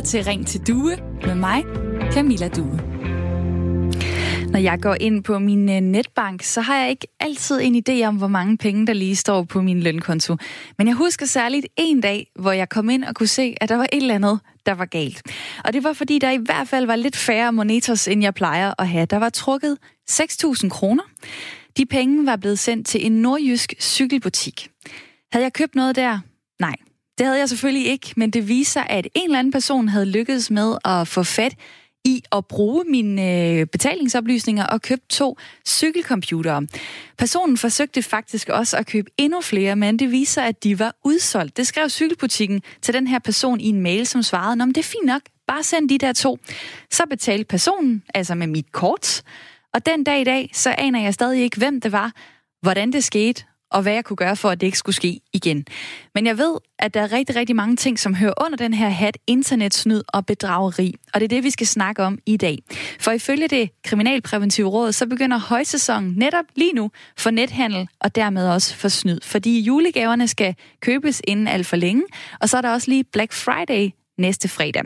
[0.00, 0.96] lytter til Ring til Due
[1.26, 1.64] med mig,
[2.12, 2.80] Camilla Due.
[4.50, 8.04] Når jeg går ind på min øh, netbank, så har jeg ikke altid en idé
[8.04, 10.36] om, hvor mange penge, der lige står på min lønkonto.
[10.78, 13.76] Men jeg husker særligt en dag, hvor jeg kom ind og kunne se, at der
[13.76, 15.22] var et eller andet, der var galt.
[15.64, 18.74] Og det var fordi, der i hvert fald var lidt færre monetos, end jeg plejer
[18.78, 19.06] at have.
[19.06, 19.78] Der var trukket
[20.10, 21.02] 6.000 kroner.
[21.76, 24.68] De penge var blevet sendt til en nordjysk cykelbutik.
[25.32, 26.18] Havde jeg købt noget der?
[26.60, 26.76] Nej,
[27.20, 30.50] det havde jeg selvfølgelig ikke, men det viser, at en eller anden person havde lykkedes
[30.50, 31.54] med at få fat
[32.04, 36.66] i at bruge mine øh, betalingsoplysninger og købe to cykelcomputere.
[37.18, 41.56] Personen forsøgte faktisk også at købe endnu flere, men det viser, at de var udsolgt.
[41.56, 44.88] Det skrev cykelbutikken til den her person i en mail, som svarede, om det er
[44.88, 46.38] fint nok, bare send de der to.
[46.90, 49.22] Så betalte personen, altså med mit kort,
[49.74, 52.12] og den dag i dag, så aner jeg stadig ikke, hvem det var,
[52.62, 55.64] hvordan det skete, og hvad jeg kunne gøre for, at det ikke skulle ske igen.
[56.14, 58.88] Men jeg ved, at der er rigtig, rigtig mange ting, som hører under den her
[58.88, 60.94] hat, internetsnyd og bedrageri.
[61.14, 62.58] Og det er det, vi skal snakke om i dag.
[63.00, 68.48] For ifølge det Kriminalpræventive Råd, så begynder højsæsonen netop lige nu for nethandel og dermed
[68.48, 69.20] også for snyd.
[69.22, 72.02] Fordi julegaverne skal købes inden alt for længe,
[72.40, 74.82] og så er der også lige Black Friday næste fredag.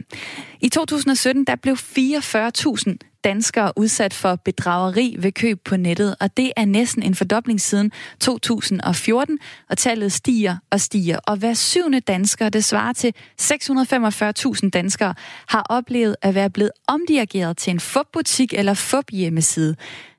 [0.61, 6.53] I 2017 der blev 44.000 danskere udsat for bedrageri ved køb på nettet, og det
[6.57, 9.39] er næsten en fordobling siden 2014,
[9.71, 11.19] og tallet stiger og stiger.
[11.27, 13.13] Og hver syvende dansker, det svarer til
[13.43, 15.15] 645.000 danskere,
[15.49, 19.77] har oplevet at være blevet omdirigeret til en fupbutik eller fup hjemmeside.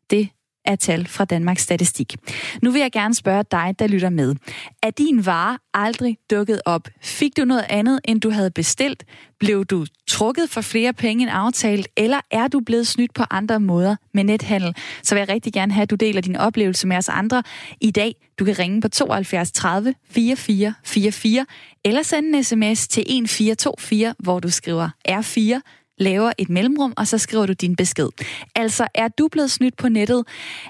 [0.09, 0.29] Det
[0.65, 2.15] af tal fra Danmarks Statistik.
[2.61, 4.35] Nu vil jeg gerne spørge dig, der lytter med.
[4.83, 6.87] Er din vare aldrig dukket op?
[7.01, 9.03] Fik du noget andet, end du havde bestilt?
[9.39, 11.87] Blev du trukket for flere penge end aftalt?
[11.97, 14.75] Eller er du blevet snydt på andre måder med nethandel?
[15.03, 17.43] Så vil jeg rigtig gerne have, at du deler din oplevelse med os andre
[17.81, 18.15] i dag.
[18.39, 21.45] Du kan ringe på 72 30 44 44
[21.85, 27.17] eller sende en sms til 1424, hvor du skriver R4 laver et mellemrum, og så
[27.17, 28.09] skriver du din besked.
[28.55, 30.23] Altså, er du blevet snydt på nettet?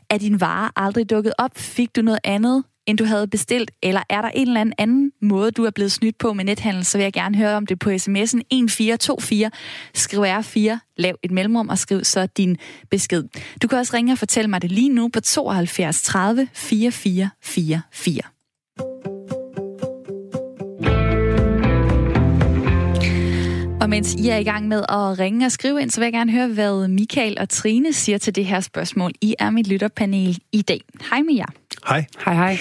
[0.09, 1.57] Er din vare aldrig dukket op?
[1.57, 3.71] Fik du noget andet, end du havde bestilt?
[3.83, 6.85] Eller er der en eller anden måde, du er blevet snydt på med nethandel?
[6.85, 9.51] Så vil jeg gerne høre om det på sms'en 1424.
[9.93, 12.57] Skriv R4, lav et mellemrum og skriv så din
[12.91, 13.23] besked.
[13.61, 18.34] Du kan også ringe og fortælle mig det lige nu på 72 30 44 44.
[23.85, 26.13] Og mens I er i gang med at ringe og skrive ind, så vil jeg
[26.13, 29.11] gerne høre, hvad Michael og Trine siger til det her spørgsmål.
[29.21, 30.81] I er mit lytterpanel i dag.
[31.09, 31.45] Hej med jer.
[31.87, 32.05] Hej.
[32.25, 32.57] Hej, hej.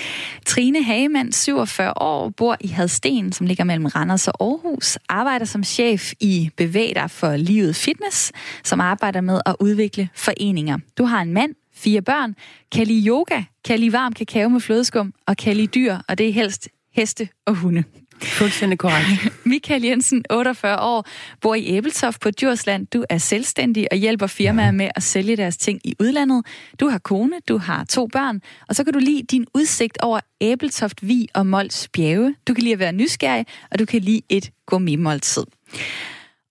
[0.47, 4.99] Trine Hagemann, 47 år, bor i Hadsten, som ligger mellem Randers og Aarhus.
[5.09, 8.33] Arbejder som chef i Bevæg dig for livet fitness,
[8.65, 10.79] som arbejder med at udvikle foreninger.
[10.99, 12.35] Du har en mand, fire børn,
[12.73, 16.29] kan lide yoga, kan lide varm kakao med flødeskum og kan lide dyr, og det
[16.29, 17.85] er helst heste og hunde.
[18.23, 19.07] Fuldstændig korrekt.
[19.47, 21.07] Michael Jensen, 48 år,
[21.41, 22.87] bor i Æbeltoft på Djursland.
[22.87, 26.47] Du er selvstændig og hjælper firmaer med at sælge deres ting i udlandet.
[26.81, 30.21] Du har kone, du har to børn, og så kan du lide din udsigt over
[30.41, 32.35] Æbeltoft, Vi og Mols bjerge.
[32.49, 35.45] Du kan lide at være nysgerrig, og du kan lide et gourmetmåltid.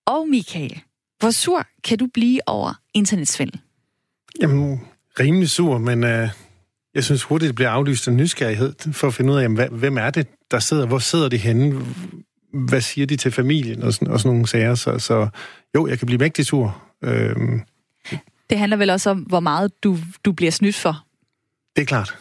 [0.06, 0.82] Og Michael,
[1.20, 3.60] hvor sur kan du blive over internetsvindel?
[4.42, 4.82] Jamen,
[5.20, 6.30] rimelig sur, men øh,
[6.96, 9.98] jeg synes hurtigt, det bliver aflyst af nysgerrighed for at finde ud af, jamen, hvem
[9.98, 10.86] er det, der sidder?
[10.86, 11.80] Hvor sidder de henne?
[12.54, 13.84] Hvad siger de til familien?
[13.84, 14.76] Og sådan, og sådan nogle sager.
[14.76, 15.28] Så, så
[15.76, 16.84] jo, jeg kan blive mægtig sur.
[17.04, 17.62] Øhm,
[18.50, 21.06] Det handler vel også om, hvor meget du, du bliver snydt for.
[21.76, 22.18] det er klart.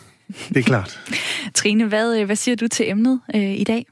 [0.48, 1.00] Det er klart.
[1.54, 3.87] Trine, hvad, øh, hvad siger du til emnet øh, i dag?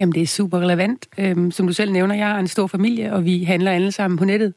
[0.00, 1.06] Jamen, det er super relevant.
[1.18, 4.18] Øhm, som du selv nævner, jeg har en stor familie, og vi handler alle sammen
[4.18, 4.54] på nettet.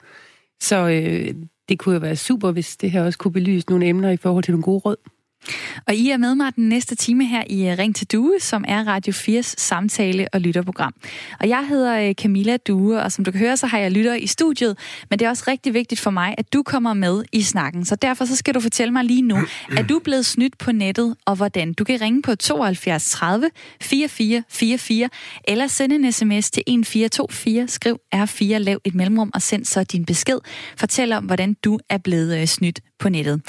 [0.61, 1.33] Så øh,
[1.69, 4.43] det kunne jo være super, hvis det her også kunne belyse nogle emner i forhold
[4.43, 4.95] til nogle gode råd.
[5.87, 8.65] Og I er med mig den næste time her i øh, Ring til Due, som
[8.67, 10.93] er Radio 4's samtale- og lytterprogram.
[11.39, 14.13] Og jeg hedder øh, Camilla Due, og som du kan høre, så har jeg lytter
[14.13, 14.77] i studiet,
[15.09, 17.85] men det er også rigtig vigtigt for mig, at du kommer med i snakken.
[17.85, 19.37] Så derfor så skal du fortælle mig lige nu,
[19.77, 21.73] er du blevet snydt på nettet, og hvordan?
[21.73, 23.49] Du kan ringe på 72 30
[23.81, 25.09] 44 44,
[25.47, 30.05] eller sende en sms til 1424, skriv R4, lav et mellemrum, og send så din
[30.05, 30.37] besked.
[30.77, 33.41] Fortæl om, hvordan du er blevet øh, snydt på nettet.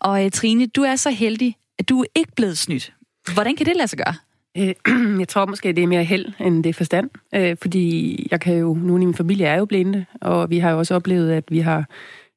[0.00, 1.31] Og Trine, du er så heldig,
[1.78, 2.92] at du er ikke blevet snydt.
[3.34, 4.14] Hvordan kan det lade sig gøre?
[4.58, 4.74] Øh,
[5.20, 7.10] jeg tror måske, det er mere held, end det er forstand.
[7.34, 10.70] Øh, fordi jeg kan jo, nogle i min familie er jo blinde, og vi har
[10.70, 11.84] jo også oplevet, at vi har,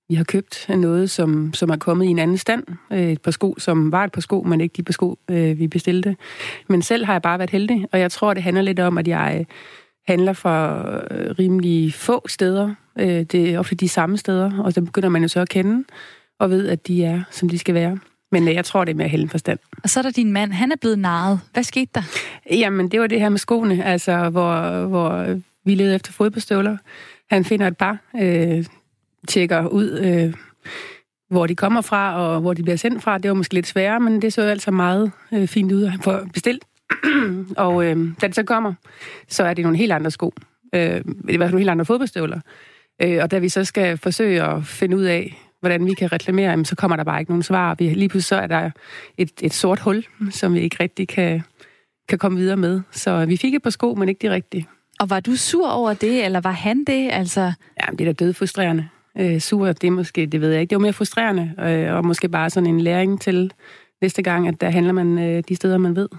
[0.10, 2.64] vi har købt noget, som, som er kommet i en anden stand.
[2.92, 5.68] Øh, et par sko, som var et par sko, men ikke de par sko, vi
[5.68, 6.16] bestilte.
[6.68, 9.08] Men selv har jeg bare været heldig, og jeg tror, det handler lidt om, at
[9.08, 9.46] jeg
[10.08, 10.84] handler fra
[11.40, 12.76] rimelig få steder.
[12.98, 15.84] Det er ofte de samme steder, og så begynder man jo så at kende,
[16.40, 18.00] og ved, at de er, som de skal være.
[18.32, 19.60] Men øh, jeg tror, det er mere held end forstand.
[19.84, 21.40] Og så er der din mand, han er blevet narret.
[21.54, 22.02] Hvad skete der?
[22.52, 26.78] Jamen, det var det her med skoene, altså, hvor, hvor vi levede efter fodboldstøvler.
[27.30, 28.66] Han finder et par, øh,
[29.28, 30.34] tjekker ud, øh,
[31.30, 33.18] hvor de kommer fra, og hvor de bliver sendt fra.
[33.18, 36.26] Det var måske lidt sværere, men det så altså meget øh, fint ud at få
[36.34, 36.66] bestilt.
[37.58, 38.74] og øh, da det så kommer,
[39.28, 40.34] så er det nogle helt andre sko.
[40.76, 42.40] Øh, det er nogle helt andre fodboldstøvler.
[43.02, 46.66] Øh, og da vi så skal forsøge at finde ud af, hvordan vi kan reklamere,
[46.66, 47.76] så kommer der bare ikke nogen svar.
[47.76, 48.72] Vi, lige pludselig så er der
[49.18, 51.42] et, et sort hul, som vi ikke rigtig kan,
[52.10, 52.82] kan komme videre med.
[52.92, 54.68] Så vi fik et par sko, men ikke de rigtige.
[55.00, 57.10] Og var du sur over det, eller var han det?
[57.12, 57.42] Altså...
[57.82, 58.88] Ja, det er da død frustrerende.
[59.18, 60.70] Øh, sur, det er måske, det ved jeg ikke.
[60.70, 63.52] Det var mere frustrerende, øh, og måske bare sådan en læring til
[64.02, 66.10] næste gang, at der handler man øh, de steder, man ved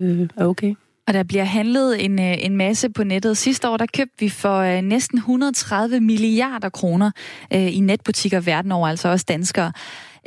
[0.00, 0.74] øh, er okay.
[1.06, 3.36] Og der bliver handlet en, øh, en masse på nettet.
[3.36, 7.10] Sidste år der købte vi for øh, næsten 130 milliarder kroner
[7.54, 9.72] øh, i netbutikker verden over, altså også danskere.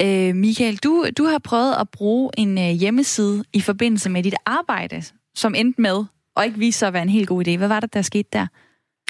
[0.01, 4.36] Øh, Michael, du, du har prøvet at bruge en øh, hjemmeside i forbindelse med dit
[4.45, 5.04] arbejde,
[5.36, 6.06] som endte med
[6.36, 7.57] og ikke viste sig at være en helt god idé.
[7.57, 8.48] Hvad var det, der skete der?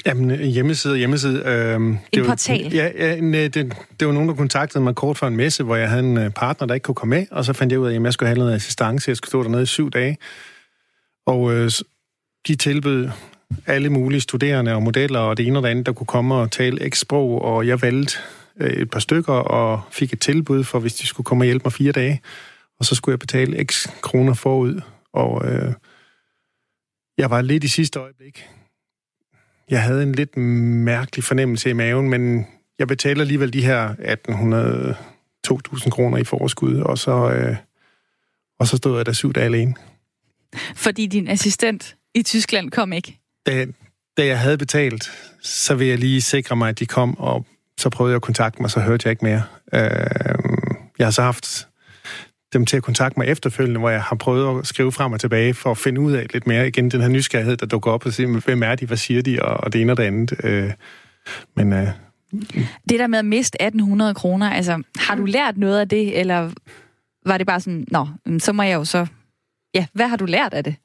[0.06, 1.42] Jamen, hjemmeside hjemmeside.
[1.46, 2.64] Øh, en det portal?
[2.64, 3.54] Var, ja, ja en, det,
[4.00, 6.66] det var nogen, der kontaktede mig kort for en messe, hvor jeg havde en partner,
[6.66, 8.38] der ikke kunne komme med, og så fandt jeg ud af, at jeg skulle have
[8.38, 9.08] noget assistance.
[9.08, 10.16] Jeg skulle stå dernede i syv dage.
[11.26, 11.70] Og øh,
[12.46, 13.08] de tilbød
[13.66, 16.50] alle mulige studerende og modeller og det ene og det andet, der kunne komme og
[16.50, 18.18] tale x-sprog, og jeg valgte
[18.60, 21.64] øh, et par stykker og fik et tilbud for, hvis de skulle komme og hjælpe
[21.64, 22.20] mig fire dage.
[22.78, 24.80] Og så skulle jeg betale x kroner forud,
[25.12, 25.72] og øh,
[27.18, 28.48] jeg var lidt i sidste øjeblik.
[29.70, 32.46] Jeg havde en lidt mærkelig fornemmelse i maven, men
[32.78, 34.96] jeg betaler alligevel de her 1800
[35.48, 37.56] 2.000 kroner i forskud, og så, øh,
[38.58, 39.74] og så stod jeg der syv dage alene.
[40.74, 43.18] Fordi din assistent i Tyskland kom ikke?
[43.46, 43.66] Da,
[44.16, 45.12] da jeg havde betalt,
[45.42, 47.46] så vil jeg lige sikre mig, at de kom, og
[47.78, 49.42] så prøvede jeg at kontakte mig, så hørte jeg ikke mere.
[49.74, 49.80] Øh,
[50.98, 51.68] jeg har så haft
[52.52, 55.54] dem til at kontakte mig efterfølgende, hvor jeg har prøvet at skrive frem og tilbage
[55.54, 58.12] for at finde ud af lidt mere igen den her nysgerrighed, der dukker op og
[58.12, 60.44] sige, hvem er de, hvad siger de, og, og det ene og det andet.
[60.44, 60.72] Øh,
[61.56, 61.72] men...
[61.72, 61.88] Øh,
[62.88, 66.50] det der med at miste 1800 kroner, altså har du lært noget af det, eller
[67.26, 69.06] var det bare sådan, nå, så må jeg jo så...
[69.74, 70.76] Ja, hvad har du lært af det?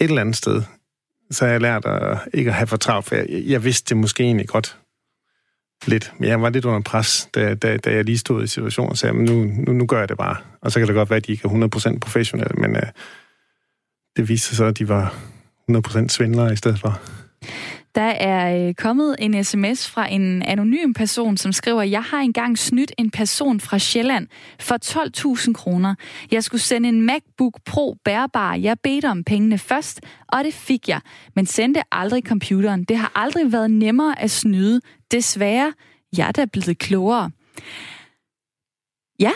[0.00, 0.62] Et eller andet sted,
[1.30, 3.96] så har jeg lært at ikke at have for travlt, for jeg, jeg vidste det
[3.96, 4.78] måske egentlig godt
[5.86, 6.12] lidt.
[6.18, 8.98] Men jeg var lidt under pres, da, da, da jeg lige stod i situationen og
[8.98, 10.36] sagde, men nu, nu, nu gør jeg det bare.
[10.60, 12.82] Og så kan det godt være, at de ikke er 100% professionelle, men uh,
[14.16, 15.14] det viste sig så, at de var
[15.70, 17.00] 100% svindlere i stedet for.
[17.94, 22.58] Der er øh, kommet en sms fra en anonym person, som skriver, jeg har engang
[22.58, 24.26] snydt en person fra Sjælland
[24.60, 24.76] for
[25.46, 25.94] 12.000 kroner.
[26.30, 28.54] Jeg skulle sende en MacBook Pro bærbar.
[28.54, 31.00] Jeg bedte om pengene først, og det fik jeg,
[31.36, 32.84] men sendte aldrig computeren.
[32.84, 34.80] Det har aldrig været nemmere at snyde.
[35.10, 35.72] Desværre,
[36.16, 37.30] jeg er da blevet klogere.
[39.20, 39.32] Ja,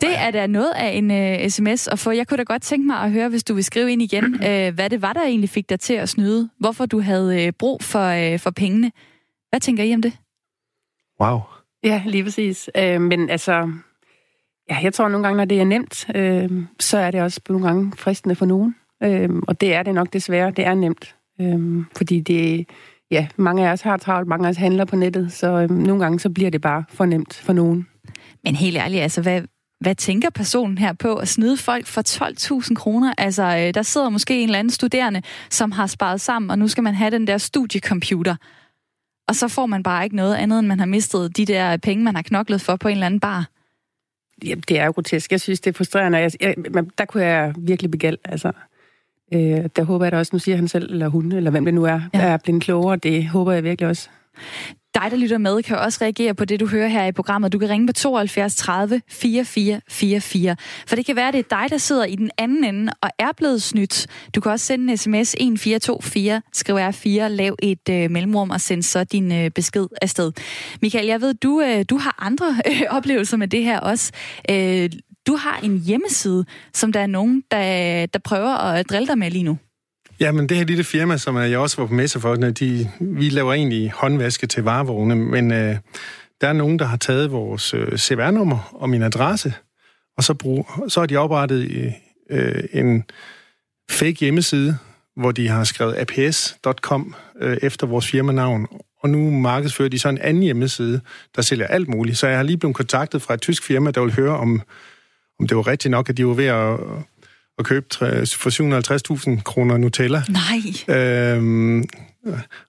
[0.00, 2.10] det er da noget af en uh, sms at få.
[2.10, 4.74] Jeg kunne da godt tænke mig at høre, hvis du vil skrive ind igen, uh,
[4.76, 6.50] hvad det var, der egentlig fik dig til at snyde.
[6.60, 8.92] Hvorfor du havde uh, brug for, uh, for pengene.
[9.50, 10.12] Hvad tænker I om det?
[11.20, 11.40] Wow.
[11.84, 12.70] Ja, lige præcis.
[12.78, 13.72] Uh, men altså,
[14.70, 17.66] ja, jeg tror nogle gange, når det er nemt, uh, så er det også nogle
[17.66, 18.74] gange fristende for nogen.
[19.04, 20.50] Uh, og det er det nok desværre.
[20.50, 21.16] Det er nemt.
[21.38, 22.66] Uh, fordi det,
[23.10, 26.02] ja, mange af os har travlt, mange af os handler på nettet, så uh, nogle
[26.02, 27.86] gange så bliver det bare for nemt for nogen.
[28.44, 29.42] Men helt ærligt, altså, hvad,
[29.84, 32.02] hvad tænker personen her på at snyde folk for
[32.68, 33.14] 12.000 kroner?
[33.18, 36.68] Altså, øh, der sidder måske en eller anden studerende, som har sparet sammen, og nu
[36.68, 38.36] skal man have den der studiecomputer.
[39.28, 42.04] Og så får man bare ikke noget andet, end man har mistet de der penge,
[42.04, 43.48] man har knoklet for på en eller anden bar.
[44.44, 45.32] Ja, det er jo grotesk.
[45.32, 46.18] Jeg synes, det er frustrerende.
[46.18, 46.54] Jeg, jeg,
[46.98, 48.18] der kunne jeg virkelig begæld.
[48.24, 48.52] Altså,
[49.34, 51.74] øh, der håber jeg da også, nu siger han selv, eller hun, eller hvem det
[51.74, 52.18] nu er, ja.
[52.18, 52.96] der er blevet klogere.
[52.96, 54.08] Det håber jeg virkelig også.
[54.94, 57.52] Dig, der lytter med, kan også reagere på det, du hører her i programmet.
[57.52, 60.56] Du kan ringe på 72 30 44 44.
[60.86, 63.10] For det kan være, at det er dig, der sidder i den anden ende og
[63.18, 64.06] er blevet snydt.
[64.34, 68.82] Du kan også sende en sms 1424, skriv R4, lav et øh, mellemrum og send
[68.82, 70.32] så din øh, besked afsted.
[70.82, 74.12] Michael, jeg ved, du, øh, du har andre øh, oplevelser med det her også.
[74.50, 74.90] Øh,
[75.26, 79.30] du har en hjemmeside, som der er nogen, der, der prøver at drille dig med
[79.30, 79.58] lige nu.
[80.20, 83.28] Ja, men det her lille firma, som jeg også var på messe for, de, vi
[83.28, 85.76] laver egentlig håndvaske til varevogne, men øh,
[86.40, 89.54] der er nogen, der har taget vores øh, CVR-nummer og min adresse,
[90.16, 91.92] og så, brug, så har de oprettet øh,
[92.30, 93.04] øh en
[93.90, 94.78] fake hjemmeside,
[95.16, 98.66] hvor de har skrevet aps.com øh, efter vores firmanavn,
[99.02, 101.00] og nu markedsfører de så en anden hjemmeside,
[101.36, 102.18] der sælger alt muligt.
[102.18, 104.62] Så jeg har lige blevet kontaktet fra et tysk firma, der vil høre, om,
[105.40, 106.78] om det var rigtigt nok, at de var ved at
[107.58, 110.22] at købe for 750.000 kroner Nutella.
[110.28, 110.96] Nej.
[110.98, 111.84] Øhm,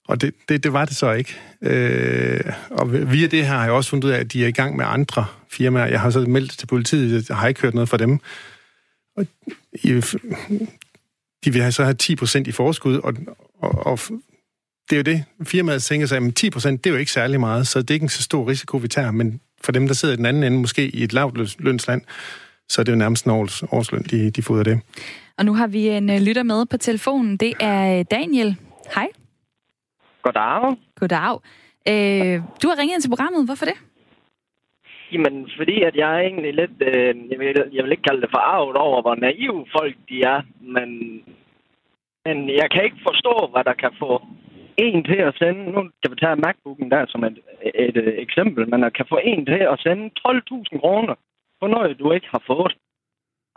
[0.08, 1.36] og det, det, det var det så ikke.
[1.62, 4.52] Øh, og via det her har jeg også fundet ud af, at de er i
[4.52, 5.86] gang med andre firmaer.
[5.86, 8.20] Jeg har så meldt til politiet, jeg har ikke hørt noget fra dem.
[9.18, 9.26] Og
[11.46, 13.14] de vil så have 10% i forskud, og,
[13.62, 14.00] og, og
[14.90, 15.24] det er jo det.
[15.44, 17.94] Firmaet tænker sig, at 10 procent, det er jo ikke særlig meget, så det er
[17.94, 19.12] ikke en så stor risiko, vi tager.
[19.12, 22.02] Men for dem, der sidder i den anden ende, måske i et lavt lønsland,
[22.70, 24.82] så er det jo nærmest en års, årsløn, de, de får det.
[25.38, 27.38] Og nu har vi en uh, lytter med på telefonen.
[27.38, 28.56] Det er øh, Daniel.
[28.96, 29.08] Hej.
[30.22, 30.76] Goddag.
[31.00, 31.40] Goddag.
[31.92, 33.46] Øh, du har ringet ind til programmet.
[33.46, 33.78] Hvorfor det?
[35.12, 38.34] Jamen, fordi at jeg er egentlig lidt, øh, jeg, vil, jeg vil ikke kalde det
[38.34, 40.42] for arvet over, hvor naive folk de er,
[40.76, 40.90] men,
[42.26, 44.12] men jeg kan ikke forstå, hvad der kan få
[44.78, 47.38] en til at sende, nu kan vi tage MacBooken der som et,
[47.86, 51.16] et, et eksempel, men at kan få en til at sende 12.000 kroner
[51.66, 52.74] på noget, du ikke har fået.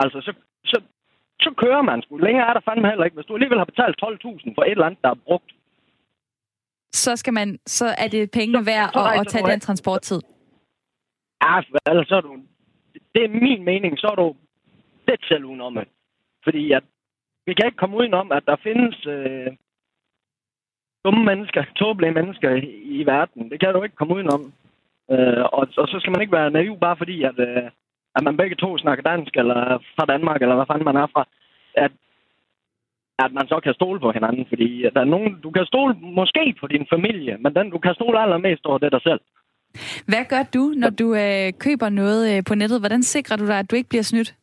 [0.03, 0.33] Altså, så,
[0.71, 0.79] så,
[1.45, 2.17] så kører man sgu.
[2.17, 3.15] Længere er der fandme heller ikke.
[3.19, 5.51] Hvis du alligevel har betalt 12.000 for et eller andet, der er brugt.
[6.93, 10.21] Så, skal man, så er det penge værd at, at tage den transporttid?
[11.45, 12.33] Ja, vel, så er du...
[13.15, 14.37] Det er min mening, så er du
[15.09, 15.79] det selv udenom
[16.45, 16.85] Fordi at
[17.47, 19.51] vi kan ikke komme udenom, at der findes øh,
[21.05, 23.51] dumme mennesker, tåbelige mennesker i, i verden.
[23.51, 24.53] Det kan du ikke komme udenom.
[25.11, 27.71] Øh, og, og så skal man ikke være naiv, bare fordi, at, øh,
[28.19, 29.61] at man begge to snakker dansk, eller
[29.97, 31.23] fra Danmark, eller hvad fanden man er fra.
[31.85, 31.93] At,
[33.25, 34.45] at man så kan stole på hinanden.
[34.49, 37.95] Fordi der er nogen, du kan stole måske på din familie, men den du kan
[37.95, 39.21] stole allermest over, det er dig selv.
[40.11, 42.81] Hvad gør du, når du øh, køber noget øh, på nettet?
[42.81, 44.35] Hvordan sikrer du dig, at du ikke bliver snydt?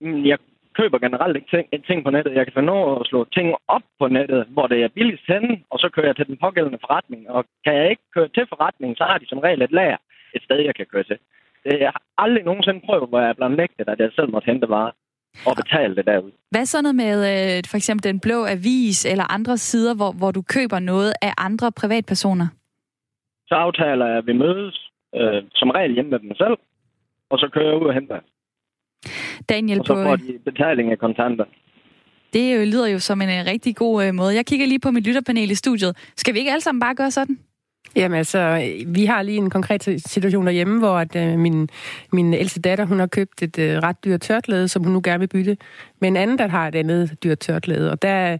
[0.00, 0.38] Mm, jeg
[0.78, 2.34] køber generelt ikke ting, ting på nettet.
[2.38, 5.52] Jeg kan finde over at slå ting op på nettet, hvor det er billigst henne,
[5.70, 7.30] og så kører jeg til den pågældende forretning.
[7.30, 9.96] Og kan jeg ikke køre til forretningen, så har de som regel et lager
[10.34, 11.18] et sted, jeg kan køre til.
[11.64, 14.68] Det har aldrig nogensinde prøvet, hvor jeg er blevet nægtet, at jeg selv måtte hente
[14.68, 14.92] varer
[15.46, 16.32] og betale det derude.
[16.50, 20.30] Hvad så noget med øh, for eksempel den blå avis eller andre sider, hvor, hvor
[20.30, 22.46] du køber noget af andre privatpersoner?
[23.46, 26.56] Så aftaler jeg, at vi mødes øh, som regel hjemme med dem selv,
[27.30, 28.20] og så kører jeg ud og henter.
[29.48, 31.44] Daniel, og så får de betaling af kontanter.
[32.32, 34.34] Det jo, lyder jo som en rigtig god måde.
[34.34, 36.12] Jeg kigger lige på mit lytterpanel i studiet.
[36.16, 37.38] Skal vi ikke alle sammen bare gøre sådan?
[37.96, 41.68] Jamen altså, vi har lige en konkret situation derhjemme, hvor at, øh, min,
[42.12, 45.18] min ældste datter, hun har købt et øh, ret dyrt tørklæde, som hun nu gerne
[45.18, 45.56] vil bytte,
[46.00, 47.90] med en anden, der har et andet dyrt tørklæde.
[47.90, 48.38] Og der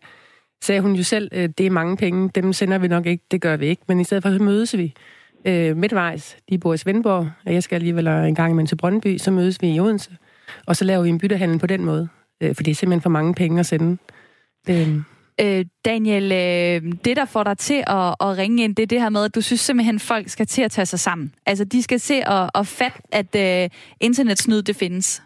[0.63, 3.41] sagde hun jo selv, øh, det er mange penge, dem sender vi nok ikke, det
[3.41, 3.83] gør vi ikke.
[3.89, 4.95] Men i stedet for, så mødes vi
[5.45, 6.37] øh, midtvejs.
[6.51, 9.31] De bor i Svendborg, og jeg skal alligevel øh, en gang imellem til Brøndby, så
[9.31, 10.11] mødes vi i Odense.
[10.67, 12.09] Og så laver vi en byttehandel på den måde.
[12.41, 13.99] Øh, for det er simpelthen for mange penge at sende.
[14.71, 15.01] Øh.
[15.43, 19.01] Øh, Daniel, øh, det der får dig til at, at ringe ind, det er det
[19.01, 21.35] her med, at du synes simpelthen, folk skal til at tage sig sammen.
[21.47, 25.23] Altså, de skal se og, og fatte, at øh, internetsnyd, det findes.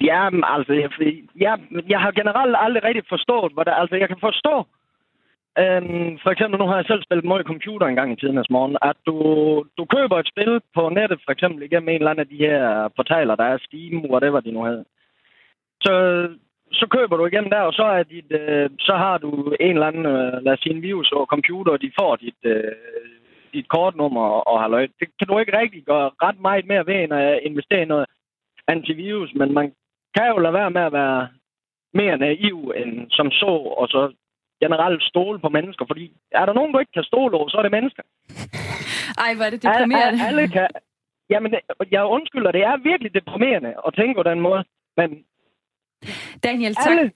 [0.00, 0.90] Ja, altså, jeg,
[1.36, 1.58] jeg,
[1.88, 4.66] jeg har generelt aldrig rigtig forstået, hvad der, altså, jeg kan forstå,
[5.58, 8.76] Øhm, for eksempel, nu har jeg selv spillet meget computer en gang i tiden morgen,
[8.82, 9.16] at du,
[9.78, 12.88] du køber et spil på nettet, for eksempel igennem en eller anden af de her
[12.96, 14.84] portaler, der er Steam, whatever de nu hedder.
[15.80, 15.92] Så,
[16.72, 19.86] så køber du igennem der, og så, er dit, øh, så har du en eller
[19.86, 22.72] anden, øh, lad os sige en virus og computer, og de får dit, øh,
[23.52, 24.86] dit kortnummer og halløj.
[25.00, 28.06] Det kan du ikke rigtig gøre ret meget mere ved, end at investere i noget
[28.68, 29.72] antivirus, men man
[30.16, 31.28] kan jo lade være med at være
[31.94, 34.12] mere naiv end som så, og så
[34.64, 37.62] generelt stole på mennesker, fordi er der nogen, du ikke kan stole over, så er
[37.62, 38.02] det mennesker.
[39.24, 40.18] Ej, hvor er det deprimerende.
[40.26, 40.68] Alle, alle kan,
[41.30, 41.50] jamen,
[41.90, 44.64] jeg undskylder, det er virkelig deprimerende at tænke på den måde,
[44.96, 45.08] men
[46.44, 46.90] Daniel, tak.
[46.90, 47.10] Alle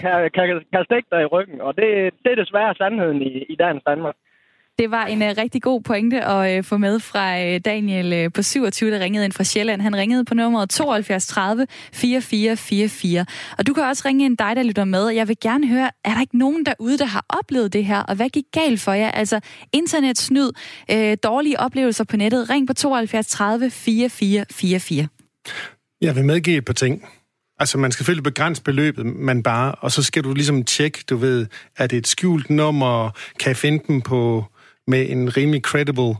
[0.00, 1.86] kan, kan, kan stikke dig i ryggen, og det,
[2.24, 4.14] det er desværre sandheden i, i dagens Danmark.
[4.80, 8.32] Det var en uh, rigtig god pointe at uh, få med fra uh, Daniel uh,
[8.32, 9.80] på 27, der ringede ind fra Sjælland.
[9.80, 13.26] Han ringede på nummeret 72 30 4444.
[13.58, 15.08] Og du kan også ringe ind dig, der lytter med.
[15.08, 18.02] Jeg vil gerne høre, er der ikke nogen derude, der har oplevet det her?
[18.02, 19.10] Og hvad gik galt for jer?
[19.10, 19.40] Altså
[19.72, 20.50] internetsnyd,
[20.92, 22.50] uh, dårlige oplevelser på nettet.
[22.50, 25.08] Ring på 72 30 4444.
[26.00, 27.04] Jeg vil medgive et par ting.
[27.60, 31.16] Altså, man skal selvfølgelig begrænse beløbet, men bare, og så skal du ligesom tjekke, du
[31.16, 34.44] ved, er det et skjult nummer, kan jeg finde dem på
[34.86, 36.14] med en rimelig credible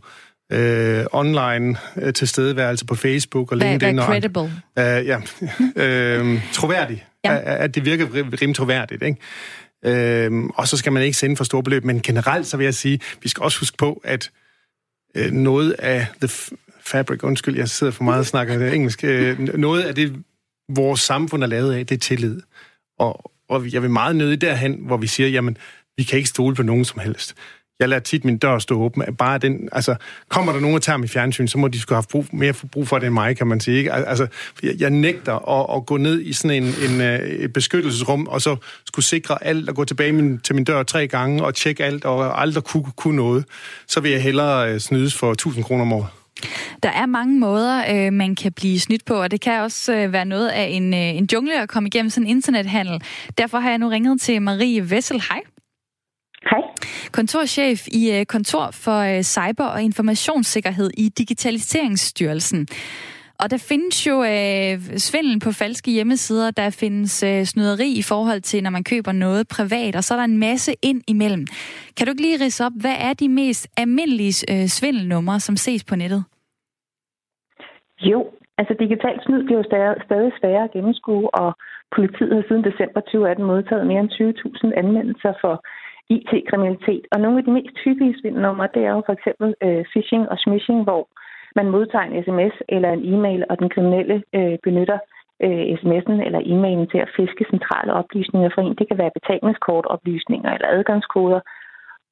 [0.52, 3.94] øh, online øh, tilstedeværelse på Facebook og hvad, LinkedIn.
[3.94, 4.52] Hvad er credible?
[4.76, 5.20] Og, øh, ja,
[5.84, 7.06] øh, troværdig.
[7.24, 7.38] ja.
[7.42, 9.16] At det virker rimelig troværdigt, ikke?
[9.84, 12.74] Øh, og så skal man ikke sende for store beløb, men generelt så vil jeg
[12.74, 14.30] sige, vi skal også huske på, at
[15.16, 16.28] øh, noget af the
[16.84, 20.22] fabric, undskyld, jeg sidder for meget og snakker engelsk, øh, noget af det,
[20.76, 22.40] vores samfund er lavet af, det er tillid.
[22.98, 25.56] Og, og jeg vil meget nødig derhen, hvor vi siger, jamen,
[25.96, 27.34] vi kan ikke stole på nogen som helst.
[27.80, 29.16] Jeg lader tit min dør stå åben.
[29.16, 29.94] Bare den, altså,
[30.28, 32.54] kommer der nogen og tager mig i fjernsyn, så må de skulle have brug, mere
[32.72, 33.78] brug for det end mig, kan man sige.
[33.78, 33.92] Ikke?
[33.92, 34.26] Altså,
[34.62, 38.42] jeg, jeg nægter at, at, gå ned i sådan en, en, øh, et beskyttelsesrum, og
[38.42, 41.84] så skulle sikre alt, og gå tilbage min, til min dør tre gange, og tjekke
[41.84, 43.44] alt, og aldrig kunne, kunne noget.
[43.88, 46.19] Så vil jeg hellere øh, snydes for 1000 kroner om året.
[46.82, 50.12] Der er mange måder, øh, man kan blive snydt på, og det kan også øh,
[50.12, 53.02] være noget af en, øh, en jungle at komme igennem sådan en internethandel.
[53.38, 55.22] Derfor har jeg nu ringet til Marie Vessel.
[55.28, 55.40] Hej.
[56.50, 56.60] Hej.
[57.12, 62.68] Kontorchef i øh, Kontor for øh, Cyber- og Informationssikkerhed i Digitaliseringsstyrelsen.
[63.42, 64.74] Og der findes jo øh,
[65.06, 69.44] svindel på falske hjemmesider, der findes øh, snyderi i forhold til, når man køber noget
[69.56, 71.44] privat, og så er der en masse ind imellem.
[71.96, 75.84] Kan du ikke lige rise op, hvad er de mest almindelige øh, svindelnumre, som ses
[75.84, 76.22] på nettet?
[78.00, 78.20] Jo,
[78.58, 81.50] altså digitalt snyd bliver jo stadig, stadig sværere at gennemskue, og
[81.96, 85.54] politiet har siden december 2018 modtaget mere end 20.000 anmeldelser for
[86.16, 87.04] IT-kriminalitet.
[87.12, 90.36] Og nogle af de mest typiske svindelnumre, det er jo for eksempel øh, phishing og
[90.44, 91.02] smishing, hvor
[91.56, 94.98] man modtager en sms eller en e-mail, og den kriminelle øh, benytter
[95.44, 98.74] øh, sms'en eller e-mailen til at fiske centrale oplysninger fra en.
[98.74, 101.40] Det kan være betalingskortoplysninger eller adgangskoder.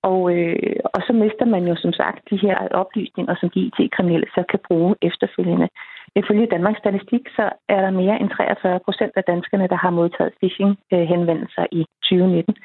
[0.02, 4.26] Og, øh, og så mister man jo som sagt de her oplysninger, som de IT-kriminelle
[4.34, 5.68] så kan bruge efterfølgende.
[6.16, 10.32] Ifølge Danmarks Statistik, så er der mere end 43 procent af danskerne, der har modtaget
[10.40, 12.56] phishing-henvendelser i 2019.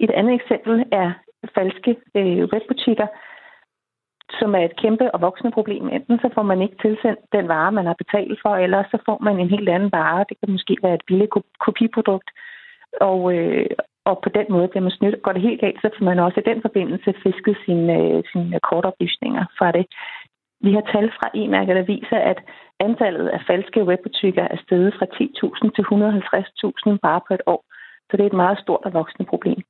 [0.00, 1.12] Et andet eksempel er
[1.54, 3.06] falske øh, webbutikker,
[4.30, 5.88] som er et kæmpe og voksende problem.
[5.88, 9.18] Enten så får man ikke tilsendt den vare, man har betalt for, eller så får
[9.22, 10.24] man en helt anden vare.
[10.28, 12.30] Det kan måske være et billigt kopiprodukt.
[13.00, 13.66] Og, øh,
[14.04, 15.22] og på den måde bliver man snydt.
[15.22, 18.60] Går det helt galt, så får man også i den forbindelse fisket sine, øh, sine
[18.60, 19.86] kortoplysninger fra det.
[20.60, 22.38] Vi har tal fra e-mærker, der viser, at
[22.80, 27.64] antallet af falske webbutikker er steget fra 10.000 til 150.000 bare på et år.
[28.08, 29.62] Så det er et meget stort og voksende problem.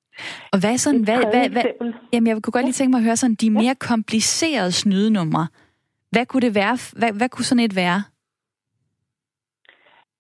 [0.53, 3.17] Og hvad sådan, hvad, hvad, hvad, jamen jeg kunne godt lige tænke mig at høre
[3.17, 5.47] sådan de mere komplicerede snydenumre.
[6.11, 6.75] Hvad kunne det være?
[6.99, 8.01] Hvad, hvad kunne sådan et være?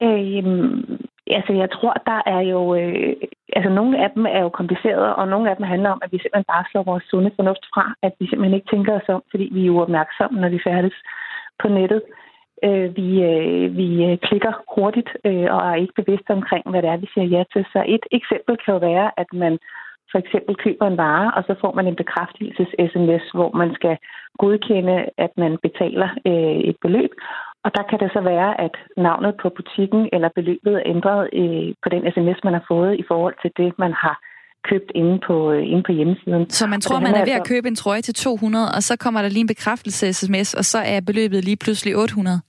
[0.02, 0.98] Øhm,
[1.38, 2.74] altså jeg tror, der er jo...
[2.74, 3.16] Øh,
[3.56, 6.18] altså nogle af dem er jo komplicerede, og nogle af dem handler om, at vi
[6.18, 9.48] simpelthen bare slår vores sunde fornuft fra, at vi simpelthen ikke tænker os om, fordi
[9.52, 10.96] vi er jo opmærksomme, når vi færdes
[11.62, 12.02] på nettet.
[12.64, 16.90] Øh, vi, øh, vi øh, klikker hurtigt øh, og er ikke bevidste omkring, hvad det
[16.90, 17.64] er, vi siger ja til.
[17.72, 19.58] Så et eksempel kan jo være, at man
[20.12, 23.96] for eksempel køber en vare, og så får man en bekræftelses-sms, hvor man skal
[24.42, 27.12] godkende, at man betaler øh, et beløb.
[27.64, 31.74] Og der kan det så være, at navnet på butikken eller beløbet er ændret øh,
[31.82, 34.16] på den sms, man har fået i forhold til det, man har
[34.70, 36.50] købt inde på, øh, inde på hjemmesiden.
[36.50, 38.94] Så man tror, man er ved at altså- købe en trøje til 200, og så
[39.04, 42.40] kommer der lige en bekræftelse-sms, og så er beløbet lige pludselig 800?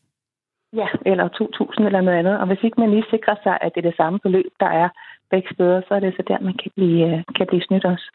[0.81, 2.39] Ja, eller 2.000 eller noget andet.
[2.41, 4.89] Og hvis ikke man lige sikrer sig, at det er det samme beløb, der er
[5.31, 8.07] begge steder, så er det så der, man kan blive, øh, kan blive snydt også.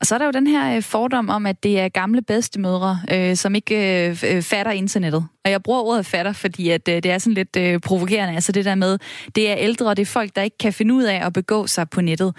[0.00, 2.92] Og så er der jo den her øh, fordom om, at det er gamle bedstemødre,
[3.14, 5.22] øh, som ikke øh, øh, fatter internettet.
[5.44, 8.34] Og jeg bruger ordet fatter, fordi at, øh, det er sådan lidt øh, provokerende.
[8.34, 8.98] Altså det der med,
[9.36, 11.66] det er ældre, og det er folk, der ikke kan finde ud af at begå
[11.66, 12.30] sig på nettet.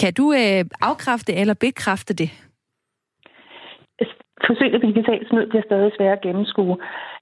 [0.00, 2.30] Kan du øh, afkræfte eller bekræfte det?
[4.46, 6.76] Forsøg af digital snyd bliver stadig sværere at gennemskue,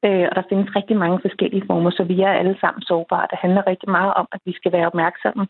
[0.07, 3.27] øh, og der findes rigtig mange forskellige former, så vi er alle sammen sårbare.
[3.31, 5.45] Det handler rigtig meget om, at vi skal være opmærksomme,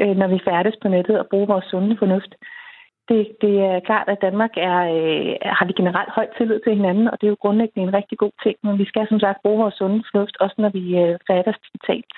[0.00, 2.34] øh, når vi færdes på nettet og bruger vores sunde fornuft.
[3.08, 7.06] Det, det er klart, at Danmark er, øh, har vi generelt høj tillid til hinanden,
[7.08, 9.62] og det er jo grundlæggende en rigtig god ting, men vi skal som sagt bruge
[9.62, 12.12] vores sunde fornuft, også når vi øh, færdes digitalt.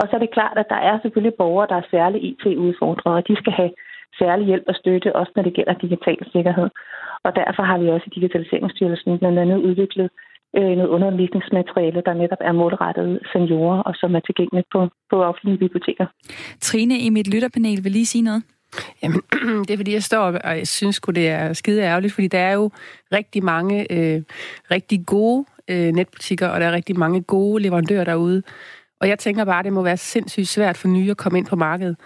[0.00, 3.28] Og så er det klart, at der er selvfølgelig borgere, der er særligt IT-udfordrede, og
[3.28, 3.72] de skal have
[4.18, 6.68] særlig hjælp og støtte, også når det gælder digital sikkerhed.
[7.24, 10.10] Og derfor har vi også i Digitaliseringsstyrelsen blandt andet udviklet
[10.56, 15.58] øh, noget undervisningsmateriale, der netop er målrettet seniorer, og som er tilgængeligt på, på offentlige
[15.58, 16.06] biblioteker.
[16.60, 18.42] Trine i mit lytterpanel vil lige sige noget.
[19.02, 19.20] Jamen,
[19.66, 22.52] det er fordi, jeg står og jeg synes det er skide ærgerligt, fordi der er
[22.52, 22.70] jo
[23.12, 24.22] rigtig mange øh,
[24.70, 28.42] rigtig gode øh, netbutikker, og der er rigtig mange gode leverandører derude.
[29.00, 31.46] Og jeg tænker bare, at det må være sindssygt svært for nye at komme ind
[31.46, 31.96] på markedet,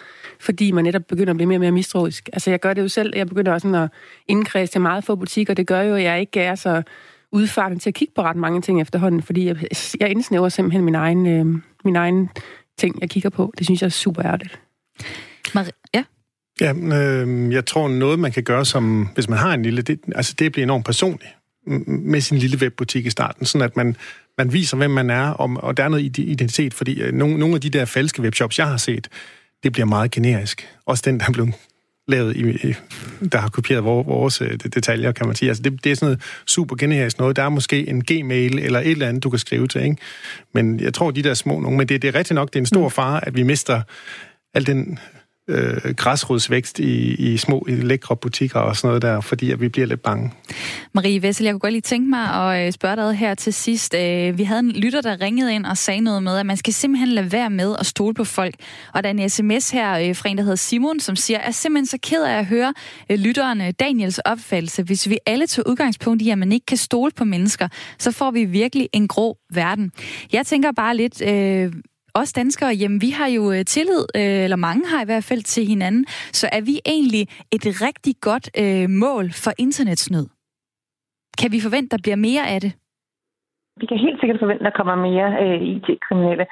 [0.41, 2.29] fordi man netop begynder at blive mere og mere mistroisk.
[2.33, 3.13] Altså, jeg gør det jo selv.
[3.17, 3.91] Jeg begynder også sådan at
[4.29, 5.55] indkredse til meget få butikker.
[5.55, 6.83] Det gør jo, at jeg ikke er så
[7.35, 9.57] udfarten til at kigge på ret mange ting efterhånden, fordi jeg,
[10.01, 11.47] jeg indsnæver simpelthen min egen, øh,
[11.85, 12.29] min egen
[12.79, 13.53] ting, jeg kigger på.
[13.59, 14.61] Det synes jeg er super ærligt.
[15.49, 16.05] Mar- ja?
[16.61, 19.83] Ja, øh, jeg tror noget, man kan gøre, som hvis man har en lille...
[19.83, 21.31] Det, altså, det bliver enormt personligt
[21.87, 23.97] med sin lille webbutik i starten, sådan at man
[24.39, 27.55] man viser, hvem man er, og, og der er noget identitet, fordi øh, nogle, nogle
[27.55, 29.09] af de der falske webshops, jeg har set,
[29.63, 30.69] det bliver meget generisk.
[30.87, 31.55] Også den, der er blevet
[32.09, 32.75] lavet, i,
[33.33, 35.49] der har kopieret vores, øh, detaljer, kan man sige.
[35.49, 37.37] Altså, det, det er sådan noget super generisk noget.
[37.37, 39.97] Der er måske en gmail eller et eller andet, du kan skrive til, ikke?
[40.55, 42.61] Men jeg tror, de der små nogle, men det, det er rigtigt nok, det er
[42.61, 42.91] en stor mm.
[42.91, 43.83] fare, at vi mister
[44.55, 44.99] al den
[45.49, 49.87] øh, græsrodsvækst i, i små lækre butikker og sådan noget der, fordi at vi bliver
[49.87, 50.33] lidt bange.
[50.93, 53.95] Marie Vessel, jeg kunne godt lige tænke mig at øh, spørge dig her til sidst.
[53.95, 56.75] Øh, vi havde en lytter, der ringede ind og sagde noget med, at man skal
[56.75, 58.55] simpelthen lade være med at stole på folk.
[58.95, 61.43] Og der er en sms her øh, fra en, der hedder Simon, som siger, at
[61.43, 62.75] jeg er simpelthen så ked af at høre
[63.11, 64.83] lytteren Daniels opfattelse.
[64.83, 68.31] Hvis vi alle tog udgangspunkt i, at man ikke kan stole på mennesker, så får
[68.31, 69.93] vi virkelig en grå verden.
[70.33, 71.23] Jeg tænker bare lidt...
[71.23, 71.73] Øh,
[72.15, 75.43] os danskere, jamen vi har jo øh, tillid, øh, eller mange har i hvert fald
[75.55, 76.05] til hinanden,
[76.41, 77.25] så er vi egentlig
[77.57, 80.27] et rigtig godt øh, mål for internetsnød?
[81.41, 82.73] Kan vi forvente, der bliver mere af det?
[83.81, 86.47] Vi kan helt sikkert forvente, at der kommer mere øh, IT-kriminelle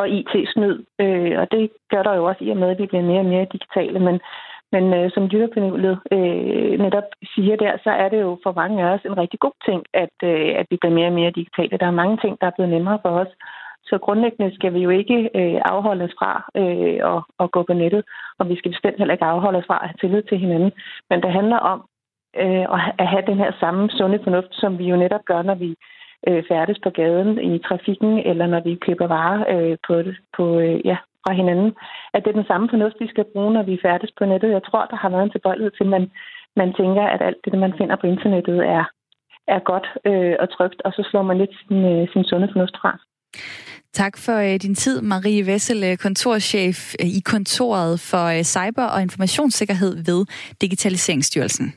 [0.00, 3.10] og IT-snyd, øh, og det gør der jo også i og med, at vi bliver
[3.10, 4.20] mere og mere digitale, men
[4.74, 8.88] men øh, som lytterpanelet øh, netop siger der, så er det jo for mange af
[8.94, 11.78] os en rigtig god ting, at, øh, at vi bliver mere og mere digitale.
[11.80, 13.32] Der er mange ting, der er blevet nemmere for os.
[13.90, 17.72] Så grundlæggende skal vi jo ikke øh, afholde os fra øh, at, at gå på
[17.72, 18.02] nettet,
[18.38, 20.72] og vi skal bestemt heller ikke afholde os fra at have tillid til hinanden.
[21.10, 21.78] Men det handler om
[22.42, 22.66] øh,
[23.02, 25.74] at have den her samme sunde fornuft, som vi jo netop gør, når vi
[26.28, 29.94] øh, færdes på gaden i trafikken, eller når vi køber varer øh, på,
[30.36, 31.70] på, øh, ja, fra hinanden.
[32.14, 34.50] At det er den samme fornuft, vi skal bruge, når vi færdes på nettet.
[34.50, 36.10] Jeg tror, der har været en tilbøjelighed til, at man,
[36.56, 38.84] man tænker, at alt det, man finder på internettet, er,
[39.48, 42.76] er godt øh, og trygt, og så slår man lidt sin, øh, sin sunde fornuft
[42.82, 42.98] fra.
[43.98, 48.84] Tak for øh, din tid, Marie Vessel, øh, kontorchef øh, i kontoret for øh, cyber-
[48.84, 50.24] og informationssikkerhed ved
[50.60, 51.74] Digitaliseringsstyrelsen.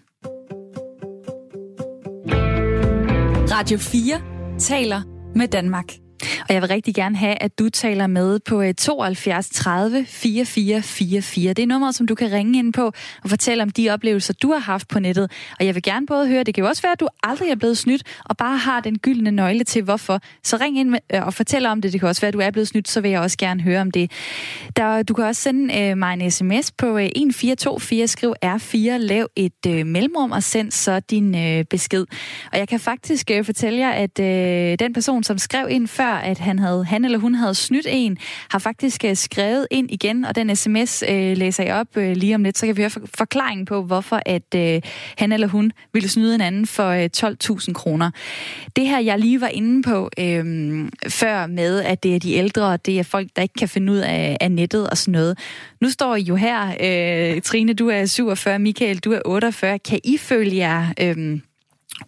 [3.51, 4.21] Radio 4
[4.59, 5.01] taler
[5.35, 6.00] med Danmark.
[6.51, 11.53] Og jeg vil rigtig gerne have, at du taler med på 72 30 44 44.
[11.53, 12.85] Det er nummeret, som du kan ringe ind på
[13.23, 15.31] og fortælle om de oplevelser, du har haft på nettet.
[15.59, 17.55] Og jeg vil gerne både høre, det kan jo også være, at du aldrig er
[17.55, 20.19] blevet snydt, og bare har den gyldne nøgle til, hvorfor.
[20.43, 21.93] Så ring ind øh, og fortæl om det.
[21.93, 23.81] Det kan også være, at du er blevet snydt, så vil jeg også gerne høre
[23.81, 24.11] om det.
[24.75, 29.27] Der, du kan også sende øh, mig en sms på øh, 1424, skriv R4, lav
[29.35, 32.05] et øh, mellemrum og send så din øh, besked.
[32.51, 36.13] Og jeg kan faktisk øh, fortælle jer, at øh, den person, som skrev ind før,
[36.13, 38.17] at han, havde, han eller hun havde snydt en,
[38.49, 42.35] har faktisk øh, skrevet ind igen, og den sms øh, læser jeg op øh, lige
[42.35, 44.81] om lidt, så kan vi høre forklaringen på, hvorfor at øh,
[45.17, 48.11] han eller hun ville snyde en anden for øh, 12.000 kroner.
[48.75, 52.65] Det her, jeg lige var inde på øh, før med, at det er de ældre,
[52.65, 55.37] og det er folk, der ikke kan finde ud af, af nettet og sådan noget.
[55.81, 56.67] Nu står I jo her,
[57.35, 59.79] øh, Trine, du er 47, Michael, du er 48.
[59.79, 60.87] Kan I føle jer...
[60.99, 61.39] Øh,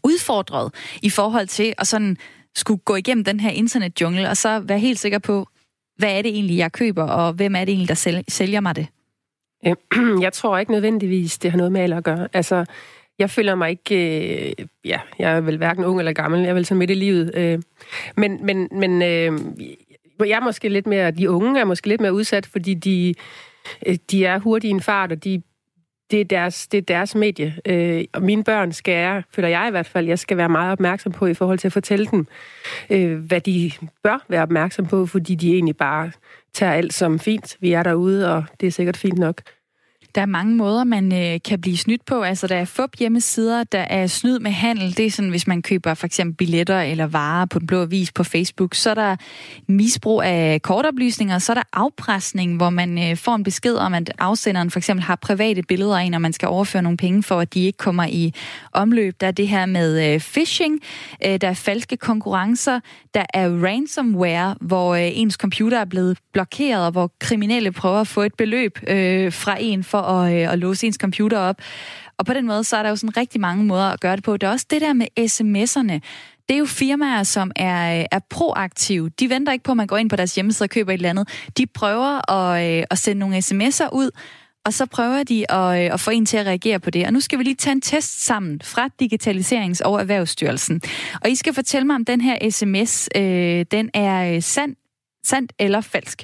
[0.04, 2.18] udfordret i forhold til at sådan
[2.56, 5.48] skulle gå igennem den her internetjungle, og så være helt sikker på,
[5.98, 8.88] hvad er det egentlig, jeg køber, og hvem er det egentlig, der sælger mig det?
[9.68, 12.28] Øhm, jeg tror ikke nødvendigvis, det har noget med alder at gøre.
[12.34, 12.66] Altså,
[13.20, 13.96] jeg føler mig ikke...
[14.60, 16.40] Øh, ja, jeg er vel hverken ung eller gammel.
[16.40, 17.32] Jeg er vel så midt i livet.
[17.36, 17.62] Øh,
[18.18, 19.40] men men, men øh,
[20.20, 21.12] jeg er måske lidt mere...
[21.12, 23.14] De unge er måske lidt mere udsat, fordi de,
[23.86, 25.42] øh, de er hurtige i en fart, og de
[26.14, 27.56] det er deres, det er deres medie.
[27.66, 30.72] Øh, og mine børn skal jeg, føler jeg i hvert fald, jeg skal være meget
[30.72, 32.28] opmærksom på i forhold til at fortælle dem,
[32.90, 33.72] øh, hvad de
[34.04, 36.12] bør være opmærksom på, fordi de egentlig bare
[36.54, 37.58] tager alt som fint.
[37.60, 39.42] Vi er derude, og det er sikkert fint nok.
[40.16, 42.22] Der er mange måder, man øh, kan blive snydt på.
[42.22, 44.98] Altså, der er fup hjemmesider, der er snyd med handel.
[44.98, 48.12] Det er sådan, hvis man køber for eksempel billetter eller varer på den blå avis
[48.12, 48.76] på Facebook.
[48.76, 49.16] Så er der
[49.68, 51.40] misbrug af kortoplysninger.
[51.40, 55.04] Så er der afpresning, hvor man øh, får en besked om, at afsenderen for eksempel
[55.04, 57.78] har private billeder af en, og man skal overføre nogle penge for, at de ikke
[57.78, 58.34] kommer i
[58.72, 59.16] omløb.
[59.22, 60.80] Der er det her med øh, phishing.
[61.26, 62.80] Øh, der er falske konkurrencer.
[63.14, 68.08] Der er ransomware, hvor øh, ens computer er blevet blokeret, og hvor kriminelle prøver at
[68.08, 71.56] få et beløb øh, fra en for at, øh, at låse ens computer op.
[72.18, 74.24] Og på den måde, så er der jo sådan rigtig mange måder at gøre det
[74.24, 74.38] på.
[74.38, 76.00] Det er også det der med sms'erne.
[76.50, 79.10] Det er jo firmaer, som er, øh, er proaktive.
[79.10, 81.10] De venter ikke på, at man går ind på deres hjemmeside og køber et eller
[81.10, 81.30] andet.
[81.58, 84.12] De prøver at, øh, at sende nogle sms'er ud,
[84.66, 87.06] og så prøver de at, øh, at få en til at reagere på det.
[87.06, 90.82] Og nu skal vi lige tage en test sammen fra Digitaliserings- og Erhvervsstyrelsen.
[91.22, 94.76] Og I skal fortælle mig, om den her sms, øh, den er øh, sand
[95.24, 96.24] sandt eller falsk.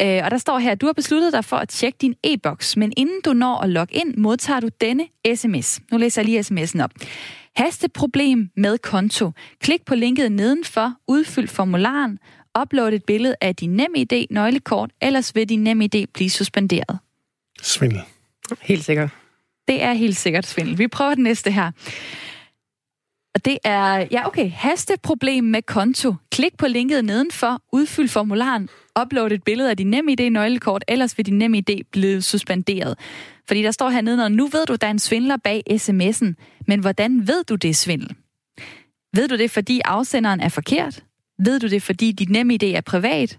[0.00, 2.92] Øh, og der står her, du har besluttet dig for at tjekke din e-boks, men
[2.96, 5.80] inden du når at logge ind, modtager du denne sms.
[5.90, 6.90] Nu læser jeg lige sms'en op.
[7.56, 9.30] Hasteproblem med konto.
[9.60, 12.18] Klik på linket nedenfor, udfyld formularen,
[12.60, 16.98] upload et billede af din NemID nøglekort, ellers vil din NemID blive suspenderet.
[17.62, 18.00] Svindel.
[18.62, 19.10] Helt sikkert.
[19.68, 20.78] Det er helt sikkert svindel.
[20.78, 21.70] Vi prøver det næste her.
[23.34, 26.14] Og det er, ja okay, hasteproblem med konto.
[26.32, 28.68] Klik på linket nedenfor, udfyld formularen,
[29.02, 32.98] upload et billede af din NemID nøglekort, ellers vil din NemID blive suspenderet.
[33.48, 36.34] Fordi der står hernede, og nu ved du, der er en svindler bag sms'en,
[36.66, 38.16] men hvordan ved du, det er svindel?
[39.14, 41.04] Ved du det, fordi afsenderen er forkert?
[41.38, 43.38] Ved du det, fordi dit NemID er privat?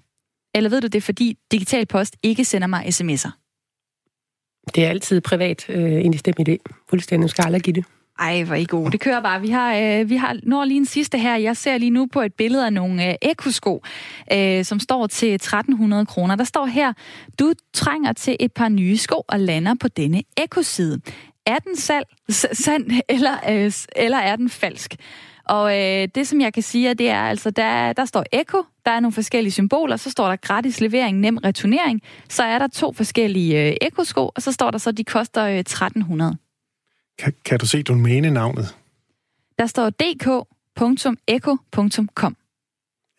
[0.56, 3.32] Eller ved du det, fordi Digital Post ikke sender mig sms'er?
[4.76, 6.58] Det er altid privat, øh, en stemme idé.
[6.90, 7.86] Fuldstændig skal aldrig give det.
[8.22, 8.92] Ej, hvor I gode.
[8.92, 9.42] Det kører bare.
[9.42, 11.36] Vi har, øh, vi har når lige en sidste her.
[11.36, 13.84] Jeg ser lige nu på et billede af nogle øh, ekosko,
[14.34, 16.36] øh, som står til 1300 kroner.
[16.36, 16.94] Der står her,
[17.40, 21.02] du trænger til et par nye sko og lander på denne ekoside.
[21.46, 24.96] Er den sal, sand eller, øh, eller er den falsk?
[25.46, 28.92] Og øh, det, som jeg kan sige, det er altså, der, der står Eko, der
[28.92, 32.94] er nogle forskellige symboler, så står der gratis levering, nem returnering, så er der to
[32.94, 36.38] forskellige øh, Eko-sko, og så står der så, de koster øh, 1300.
[37.22, 38.76] Kan, kan du se domæne-navnet?
[39.60, 40.48] Der står dk.eko.com.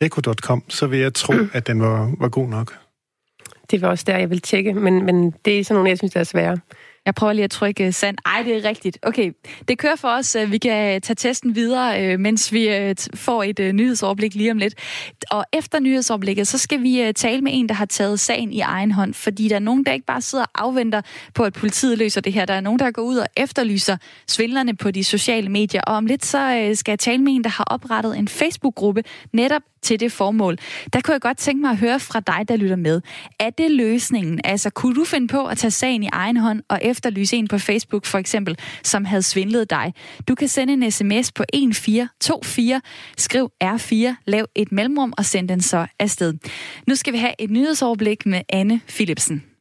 [0.01, 2.79] Eko.com, så vil jeg tro, at den var, var god nok.
[3.71, 6.13] Det var også der, jeg vil tjekke, men, men det er sådan nogle, jeg synes,
[6.13, 6.59] der er svære.
[7.07, 8.19] Jeg prøver lige at trykke øh, sand.
[8.27, 8.99] Ej, det er rigtigt.
[9.03, 9.33] Okay,
[9.69, 10.37] det kører for os.
[10.37, 14.75] Øh, vi kan øh, tage testen videre, mens vi får et nyhedsoverblik lige om lidt.
[15.31, 18.93] Og efter nyhedsoverblikket, så skal vi tale med en, der har taget sagen i egen
[18.93, 19.15] hånd.
[19.15, 21.03] Fordi der er nogen, der ikke bare sidder og afventer
[21.35, 22.45] på, at politiet løser det her.
[22.45, 23.97] Der er nogen, der går ud og efterlyser
[24.29, 25.81] svindlerne på de sociale medier.
[25.81, 29.63] Og om lidt, så skal jeg tale med en, der har oprettet en Facebook-gruppe netop
[29.83, 30.59] til det formål.
[30.93, 33.01] Der kunne jeg godt tænke mig at høre fra dig, der lytter med.
[33.41, 34.41] Er det løsningen?
[34.45, 37.59] Altså, kunne du finde på at tage sagen i egen hånd og efterlyse en på
[37.59, 39.95] Facebook for eksempel, som havde svindlet dig?
[40.29, 42.81] Du kan sende en sms på 1424,
[43.17, 46.35] skriv R4, lav et mellemrum og send den så afsted.
[46.87, 49.52] Nu skal vi have et nyhedsoverblik med Anne Philipsen.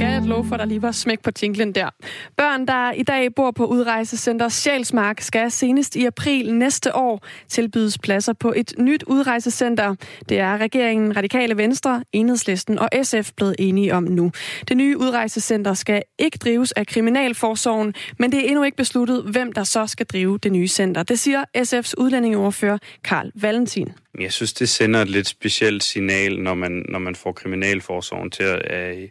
[0.00, 1.90] Skal lov for, at der lige var smæk på tinklen der.
[2.36, 7.98] Børn, der i dag bor på udrejsecenter Sjælsmark, skal senest i april næste år tilbydes
[7.98, 9.94] pladser på et nyt udrejsecenter.
[10.28, 14.32] Det er regeringen, Radikale Venstre, Enhedslisten og SF blevet enige om nu.
[14.68, 19.52] Det nye udrejsecenter skal ikke drives af Kriminalforsorgen, men det er endnu ikke besluttet, hvem
[19.52, 21.02] der så skal drive det nye center.
[21.02, 23.92] Det siger SF's udlændingeordfører Karl Valentin.
[24.20, 28.42] Jeg synes, det sender et lidt specielt signal, når man, når man får Kriminalforsorgen til
[28.42, 29.08] at øh,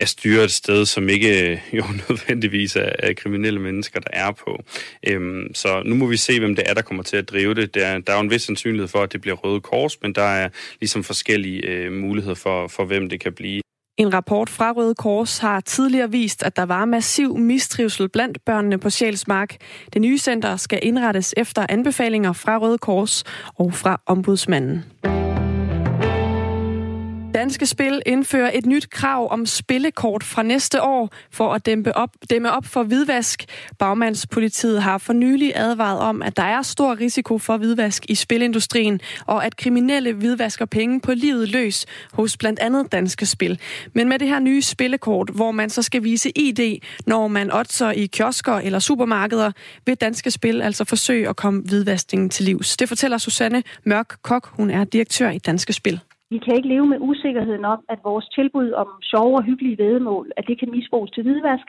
[0.00, 4.30] at styre et sted, som ikke øh, jo nødvendigvis er, er kriminelle mennesker, der er
[4.32, 4.62] på.
[5.06, 7.74] Øhm, så nu må vi se, hvem det er, der kommer til at drive det.
[7.74, 10.22] Der, der er jo en vis sandsynlighed for, at det bliver Røde Kors, men der
[10.22, 10.48] er
[10.80, 13.60] ligesom forskellige øh, muligheder for, for, hvem det kan blive.
[13.98, 18.78] En rapport fra Røde Kors har tidligere vist, at der var massiv mistrivsel blandt børnene
[18.78, 19.56] på Sjælsmark.
[19.92, 23.24] Det nye center skal indrettes efter anbefalinger fra Røde Kors
[23.58, 24.84] og fra ombudsmanden.
[27.34, 32.10] Danske Spil indfører et nyt krav om spillekort fra næste år for at dæmpe op,
[32.30, 33.44] dæmme op for hvidvask.
[33.78, 39.00] Bagmandspolitiet har for nylig advaret om, at der er stor risiko for hvidvask i spilindustrien,
[39.26, 43.60] og at kriminelle hvidvasker penge på livet løs hos blandt andet Danske Spil.
[43.94, 47.90] Men med det her nye spillekort, hvor man så skal vise ID, når man oddser
[47.90, 49.52] i kiosker eller supermarkeder,
[49.86, 52.76] vil Danske Spil altså forsøge at komme hvidvaskningen til livs.
[52.76, 56.00] Det fortæller Susanne Mørk Kok, hun er direktør i Danske Spil.
[56.32, 60.26] Vi kan ikke leve med usikkerheden om, at vores tilbud om sjove og hyggelige vedemål,
[60.36, 61.66] at det kan misbruges til hvidvask,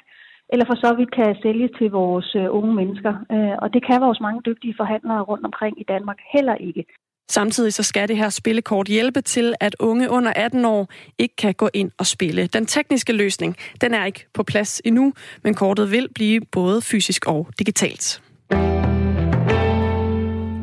[0.52, 3.13] eller for så vidt kan sælge til vores øh, unge mennesker.
[3.36, 6.84] Øh, og det kan vores mange dygtige forhandlere rundt omkring i Danmark heller ikke.
[7.30, 11.54] Samtidig så skal det her spillekort hjælpe til, at unge under 18 år ikke kan
[11.54, 12.47] gå ind og spille.
[12.47, 17.26] Den tekniske løsning, den er ikke på plads endnu, men kortet vil blive både fysisk
[17.28, 18.31] og digitalt.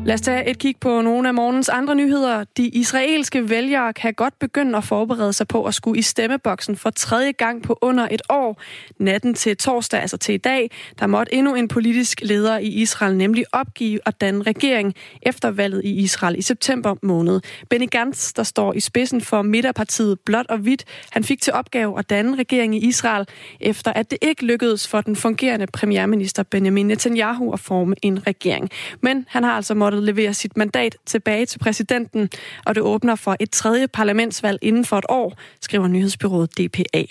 [0.09, 2.43] Lad os tage et kig på nogle af morgens andre nyheder.
[2.57, 6.89] De israelske vælgere kan godt begynde at forberede sig på at skulle i stemmeboksen for
[6.89, 8.61] tredje gang på under et år.
[8.99, 13.15] Natten til torsdag, altså til i dag, der måtte endnu en politisk leder i Israel
[13.15, 17.41] nemlig opgive at danne regering efter valget i Israel i september måned.
[17.69, 21.99] Benny Gantz, der står i spidsen for midterpartiet Blåt og Hvidt, han fik til opgave
[21.99, 23.25] at danne regering i Israel,
[23.59, 28.69] efter at det ikke lykkedes for den fungerende premierminister Benjamin Netanyahu at forme en regering.
[29.01, 32.29] Men han har altså måttet levere sit mandat tilbage til præsidenten,
[32.65, 37.03] og det åbner for et tredje parlamentsvalg inden for et år, skriver nyhedsbyrået DPA.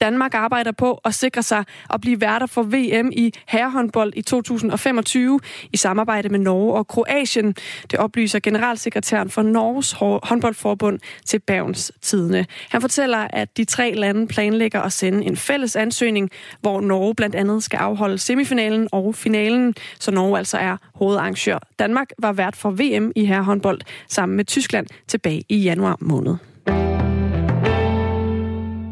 [0.00, 5.40] Danmark arbejder på at sikre sig at blive værter for VM i herrehåndbold i 2025
[5.72, 7.54] i samarbejde med Norge og Kroatien.
[7.90, 9.92] Det oplyser generalsekretæren for Norges
[10.28, 12.46] håndboldforbund til Bergens Tidene.
[12.70, 16.30] Han fortæller, at de tre lande planlægger at sende en fælles ansøgning,
[16.60, 21.58] hvor Norge blandt andet skal afholde semifinalen og finalen, så Norge altså er hovedarrangør.
[21.78, 26.36] Danmark var vært for VM i herrehåndbold sammen med Tyskland tilbage i januar måned.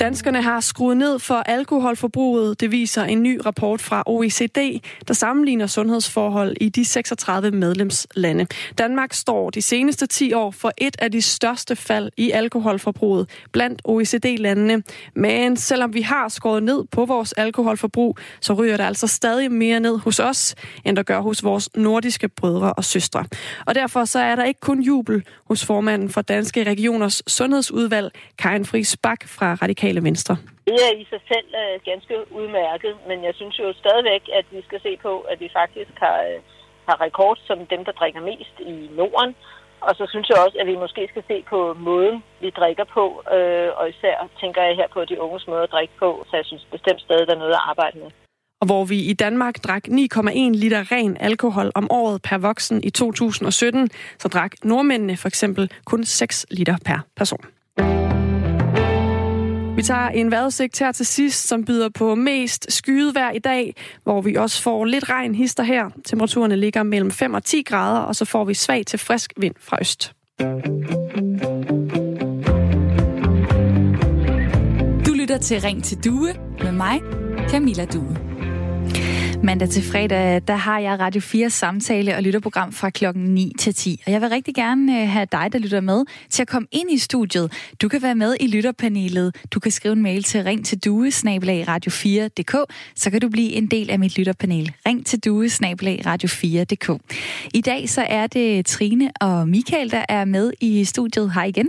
[0.07, 2.61] Danskerne har skruet ned for alkoholforbruget.
[2.61, 8.47] Det viser en ny rapport fra OECD, der sammenligner sundhedsforhold i de 36 medlemslande.
[8.79, 13.83] Danmark står de seneste 10 år for et af de største fald i alkoholforbruget blandt
[13.85, 14.83] OECD-landene.
[15.16, 19.81] Men selvom vi har skåret ned på vores alkoholforbrug, så ryger det altså stadig mere
[19.81, 23.25] ned hos os, end der gør hos vores nordiske brødre og søstre.
[23.66, 28.64] Og derfor så er der ikke kun jubel hos formanden for Danske Regioners Sundhedsudvalg, Karin
[28.64, 30.37] Friis Bak fra Radikal radikale venstre?
[30.66, 34.61] Det er i sig selv uh, ganske udmærket, men jeg synes jo stadigvæk, at vi
[34.68, 36.42] skal se på, at vi faktisk har, uh,
[36.88, 39.35] har rekord som dem, der drikker mest i Norden.
[39.80, 43.04] Og så synes jeg også, at vi måske skal se på måden, vi drikker på,
[43.37, 46.46] øh, og især tænker jeg her på de unges måde at drikke på, så jeg
[46.46, 48.11] synes bestemt stadig, der er noget at arbejde med.
[48.61, 52.90] Og hvor vi i Danmark drak 9,1 liter ren alkohol om året per voksen i
[52.90, 57.44] 2017, så drak nordmændene for eksempel kun 6 liter per person.
[59.76, 63.74] Vi tager en vejrudsigt her til sidst, som byder på mest skyet vejr i dag,
[64.02, 65.90] hvor vi også får lidt regn hister her.
[66.04, 69.54] Temperaturerne ligger mellem 5 og 10 grader, og så får vi svag til frisk vind
[69.60, 70.12] fra øst.
[75.06, 77.00] Du lytter til Ring til Due med mig,
[77.48, 78.25] Camilla Due.
[79.46, 83.74] Mandag til fredag, der har jeg Radio 4 samtale og lytterprogram fra klokken 9 til
[83.74, 84.02] 10.
[84.06, 86.90] Og jeg vil rigtig gerne øh, have dig, der lytter med, til at komme ind
[86.92, 87.52] i studiet.
[87.82, 89.37] Du kan være med i lytterpanelet.
[89.50, 93.66] Du kan skrive en mail til ring til due radio4.dk, så kan du blive en
[93.66, 94.72] del af mit lytterpanel.
[94.87, 97.00] Ring til due radio4.dk.
[97.54, 101.32] I dag så er det Trine og Michael, der er med i studiet.
[101.32, 101.68] Hej igen.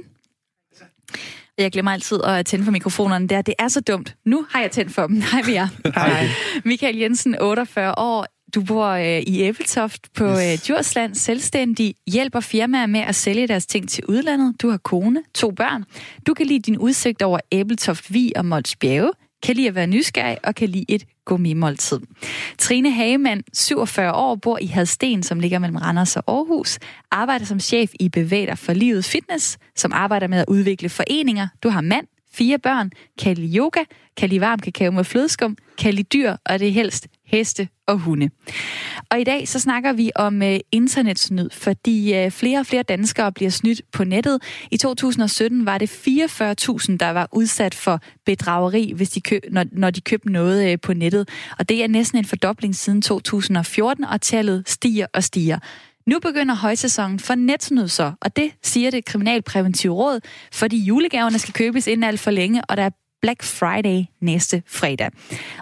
[1.57, 3.41] Jeg glemmer altid at tænde for mikrofonerne der.
[3.41, 4.15] Det er så dumt.
[4.25, 5.21] Nu har jeg tændt for dem.
[5.21, 5.67] Hej vi er.
[5.95, 6.27] Hej.
[6.65, 8.25] Michael Jensen, 48 år.
[8.55, 13.65] Du bor øh, i Æbeltoft på øh, Djursland, selvstændig, hjælper firmaer med at sælge deres
[13.65, 14.61] ting til udlandet.
[14.61, 15.83] Du har kone, to børn.
[16.27, 19.11] Du kan lide din udsigt over Æbeltoft, Vi og Mols Bjerge,
[19.43, 22.00] kan lide at være nysgerrig og kan lide et gummimåltid.
[22.58, 26.80] Trine Hagemann, 47 år, bor i Hadsten, som ligger mellem Randers og Aarhus,
[27.12, 31.47] arbejder som chef i Bevæger for Livet Fitness, som arbejder med at udvikle foreninger.
[31.63, 33.84] Du har mand, fire børn, kan lide yoga,
[34.17, 37.97] kan lide varm kakao med flødeskum, kan lide dyr, og det er helst heste og
[37.97, 38.29] hunde.
[39.11, 43.31] Og i dag så snakker vi om uh, internetsnyd, fordi uh, flere og flere danskere
[43.31, 44.41] bliver snydt på nettet.
[44.71, 49.91] I 2017 var det 44.000, der var udsat for bedrageri, hvis de køb, når, når
[49.91, 51.29] de købte noget uh, på nettet.
[51.59, 55.59] Og det er næsten en fordobling siden 2014, og tallet stiger og stiger.
[56.07, 60.19] Nu begynder højsæsonen for netsnyd så, og det siger det Kriminalpræventive Råd,
[60.53, 62.89] fordi julegaverne skal købes inden alt for længe, og der er
[63.21, 65.10] Black Friday næste fredag.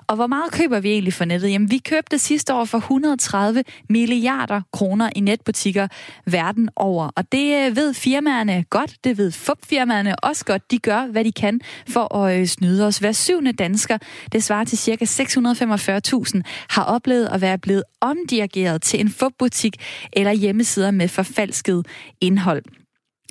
[0.08, 1.52] Og hvor meget køber vi egentlig for nettet?
[1.52, 5.88] Jamen, vi købte sidste år for 130 milliarder kroner i netbutikker
[6.26, 7.10] verden over.
[7.16, 10.72] Og det øh, ved firmaerne godt, det ved FUP-firmaerne også godt.
[10.72, 12.98] De gør, hvad de kan for at øh, snyde os.
[12.98, 13.98] Hver syvende dansker,
[14.32, 15.06] det svarer til ca.
[15.06, 19.76] 645.000, har oplevet at være blevet omdirigeret til en FUP-butik
[20.14, 21.86] eller hjemmesider med forfalsket
[22.22, 22.64] indhold.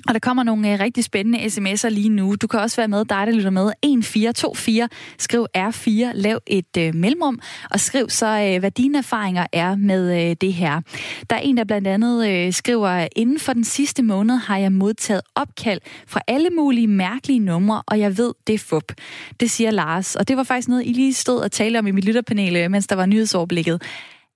[0.07, 2.35] Og der kommer nogle uh, rigtig spændende sms'er lige nu.
[2.35, 3.71] Du kan også være med, dig der lytter med.
[3.83, 7.39] 1424, skriv R4, lav et øh, mellemrum,
[7.71, 10.81] og skriv så, øh, hvad dine erfaringer er med øh, det her.
[11.29, 14.71] Der er en, der blandt andet øh, skriver, inden for den sidste måned har jeg
[14.71, 18.93] modtaget opkald fra alle mulige mærkelige numre, og jeg ved, det er fup.
[19.39, 21.91] Det siger Lars, og det var faktisk noget, I lige stod og talte om i
[21.91, 23.81] mit lytterpanel, øh, mens der var nyhedsoverblikket,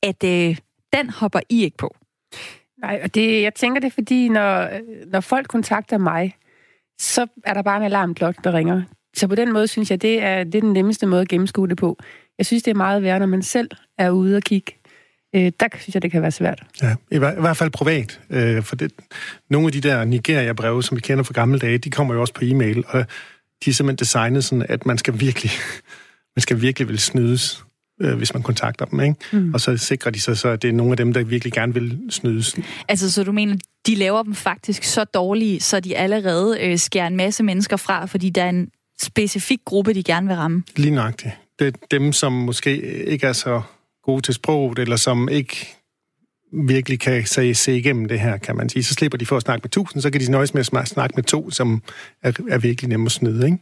[0.04, 0.58] at øh,
[0.94, 1.96] den hopper I ikke på.
[2.82, 4.70] Nej, og det, jeg tænker det er fordi, når,
[5.12, 6.36] når folk kontakter mig,
[7.00, 8.82] så er der bare en alarmklokke, der ringer.
[9.16, 11.68] Så på den måde synes jeg, det er, det er den nemmeste måde at gennemskue
[11.68, 11.98] det på.
[12.38, 14.74] Jeg synes, det er meget værd, når man selv er ude og kigge.
[15.36, 16.64] Øh, der synes jeg, det kan være svært.
[16.82, 18.22] Ja, i, hver, i hvert fald privat.
[18.30, 18.92] Øh, for det,
[19.50, 22.34] nogle af de der Nigeria-breve, som vi kender fra gamle dage, de kommer jo også
[22.34, 23.06] på e-mail, og
[23.66, 25.52] de er simpelthen designet sådan, at man skal virkelig,
[26.36, 27.66] man skal virkelig vil snydes
[28.00, 29.00] øh, hvis man kontakter dem.
[29.00, 29.16] Ikke?
[29.32, 29.54] Mm.
[29.54, 31.74] Og så sikrer de sig så, at det er nogle af dem, der virkelig gerne
[31.74, 32.56] vil snydes.
[32.88, 33.56] Altså, så du mener,
[33.88, 38.06] de laver dem faktisk så dårlige, så de allerede øh, skærer en masse mennesker fra,
[38.06, 38.70] fordi der er en
[39.02, 40.64] specifik gruppe, de gerne vil ramme?
[40.76, 41.34] Lige nøjagtigt.
[41.60, 43.62] Det er dem, som måske ikke er så
[44.04, 45.76] gode til sproget, eller som ikke
[46.52, 48.84] virkelig kan se, se igennem det her, kan man sige.
[48.84, 51.14] Så slipper de for at snakke med tusind, så kan de nøjes med at snakke
[51.16, 51.82] med to, som
[52.24, 53.46] er, er virkelig nemme at snyde.
[53.46, 53.58] Ikke?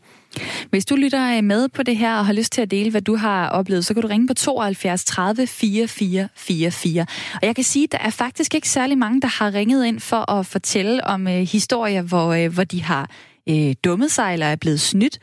[0.69, 3.02] Hvis du lytter øh, med på det her og har lyst til at dele, hvad
[3.02, 7.06] du har oplevet, så kan du ringe på 72 30 44 44.
[7.34, 10.00] Og jeg kan sige, at der er faktisk ikke særlig mange, der har ringet ind
[10.00, 13.10] for at fortælle om øh, historier, hvor, øh, hvor de har
[13.50, 15.19] øh, dummet sig eller er blevet snydt.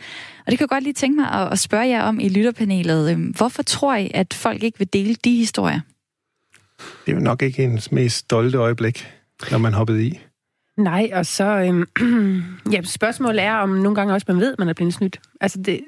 [0.46, 3.10] Og det kan jeg godt lige tænke mig at, at spørge jer om i lytterpanelet.
[3.10, 5.80] Øh, hvorfor tror I, at folk ikke vil dele de historier?
[7.06, 9.06] Det er jo nok ikke ens mest stolte øjeblik,
[9.50, 10.20] når man hoppede i.
[10.76, 11.44] Nej, og så...
[11.44, 11.84] Øhm,
[12.72, 15.20] ja, spørgsmålet er, om nogle gange også man ved, at man er blevet snydt.
[15.40, 15.80] Altså, det,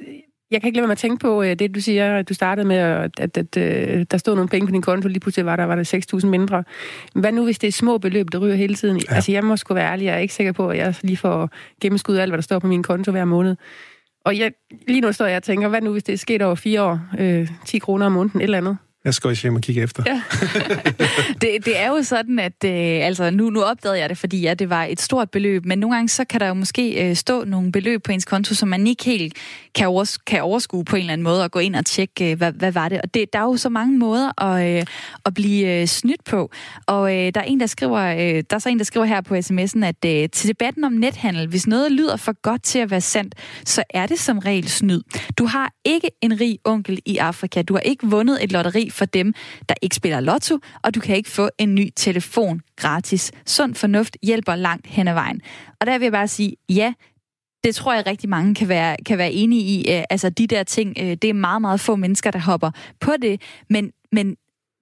[0.50, 2.68] jeg kan ikke lade mig at tænke på øh, det, du siger, at du startede
[2.68, 5.46] med, at, at, at, at øh, der stod nogle penge på din konto, lige pludselig
[5.46, 6.64] var der, var der 6.000 mindre.
[7.14, 8.96] Hvad nu, hvis det er små beløb, der ryger hele tiden?
[8.96, 9.14] Ja.
[9.14, 11.50] Altså, jeg må sgu være ærlig, jeg er ikke sikker på, at jeg lige får
[11.80, 13.56] gennemskuddet alt, hvad der står på min konto hver måned.
[14.24, 14.52] Og jeg,
[14.88, 17.00] lige nu står jeg og tænker, hvad nu, hvis det er sket over fire år,
[17.18, 18.76] øh, 10 kroner om måneden, et eller andet?
[19.06, 20.02] Jeg skal også hjem og kigge efter.
[20.06, 20.22] Ja.
[21.42, 24.54] det, det er jo sådan, at øh, altså, nu, nu opdagede jeg det, fordi ja,
[24.54, 27.44] det var et stort beløb, men nogle gange så kan der jo måske øh, stå
[27.44, 29.34] nogle beløb på ens konto, som man ikke helt
[29.74, 32.36] kan, overs- kan overskue på en eller anden måde og gå ind og tjekke, øh,
[32.36, 33.00] hvad, hvad var det.
[33.00, 34.86] Og det, der er jo så mange måder at, øh,
[35.24, 36.50] at blive øh, snydt på.
[36.86, 39.20] Og øh, der er en, der skriver, øh, der er så en, der skriver her
[39.20, 42.90] på sms'en, at øh, til debatten om nethandel, hvis noget lyder for godt til at
[42.90, 43.34] være sandt,
[43.64, 45.02] så er det som regel snyd.
[45.38, 47.62] Du har ikke en rig onkel i Afrika.
[47.62, 49.34] Du har ikke vundet et lotteri for dem,
[49.68, 53.32] der ikke spiller lotto, og du kan ikke få en ny telefon gratis.
[53.46, 55.40] Sund fornuft hjælper langt hen ad vejen.
[55.80, 56.92] Og der vil jeg bare sige, ja,
[57.64, 59.92] det tror jeg rigtig mange kan være, kan være enige i.
[59.92, 62.70] Øh, altså de der ting, øh, det er meget, meget få mennesker, der hopper
[63.00, 63.40] på det.
[63.70, 64.36] Men, men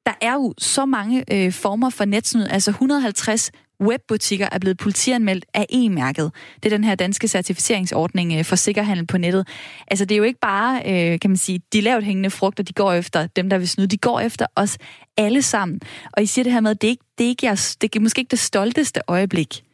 [0.07, 2.47] der er jo så mange øh, former for netsnyd.
[2.51, 3.51] Altså 150
[3.87, 6.33] webbutikker er blevet politianmeldt af E-mærket.
[6.63, 9.49] Det er den her danske certificeringsordning øh, for sikkerhandel på nettet.
[9.89, 12.73] Altså det er jo ikke bare, øh, kan man sige, de lavt hængende frugter, de
[12.73, 13.89] går efter dem, der vil snyde.
[13.89, 14.79] De går efter os
[15.17, 15.81] alle sammen.
[16.13, 18.21] Og I siger det her med, at det, ikke, det, ikke er, det er måske
[18.21, 19.65] ikke det stolteste øjeblik.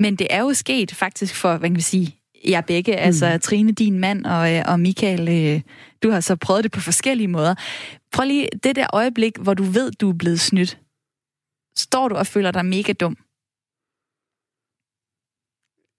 [0.00, 2.16] Men det er jo sket faktisk for, hvad kan man sige,
[2.48, 2.98] jer begge, mm.
[2.98, 5.62] altså Trine, din mand, og, øh, og Michael,
[6.02, 7.54] du har så prøvet det på forskellige måder.
[8.12, 10.78] Prøv lige det der øjeblik, hvor du ved, du er blevet snydt.
[11.76, 13.16] Står du og føler dig mega dum?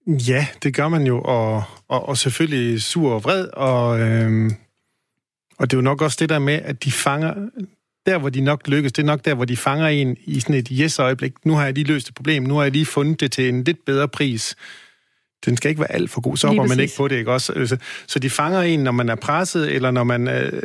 [0.08, 4.50] Ja, det gør man jo, og, og, og selvfølgelig sur og vred, og, øhm,
[5.58, 7.34] og det er jo nok også det der med, at de fanger,
[8.06, 10.54] der hvor de nok lykkes, det er nok der, hvor de fanger en i sådan
[10.54, 11.32] et yes-øjeblik.
[11.44, 13.64] Nu har jeg lige løst et problem, nu har jeg lige fundet det til en
[13.64, 14.56] lidt bedre pris.
[15.44, 17.52] Den skal ikke være alt for god, så hopper man ikke på det, ikke også?
[17.52, 17.76] Altså,
[18.06, 20.62] så de fanger en, når man er presset, eller når man øh,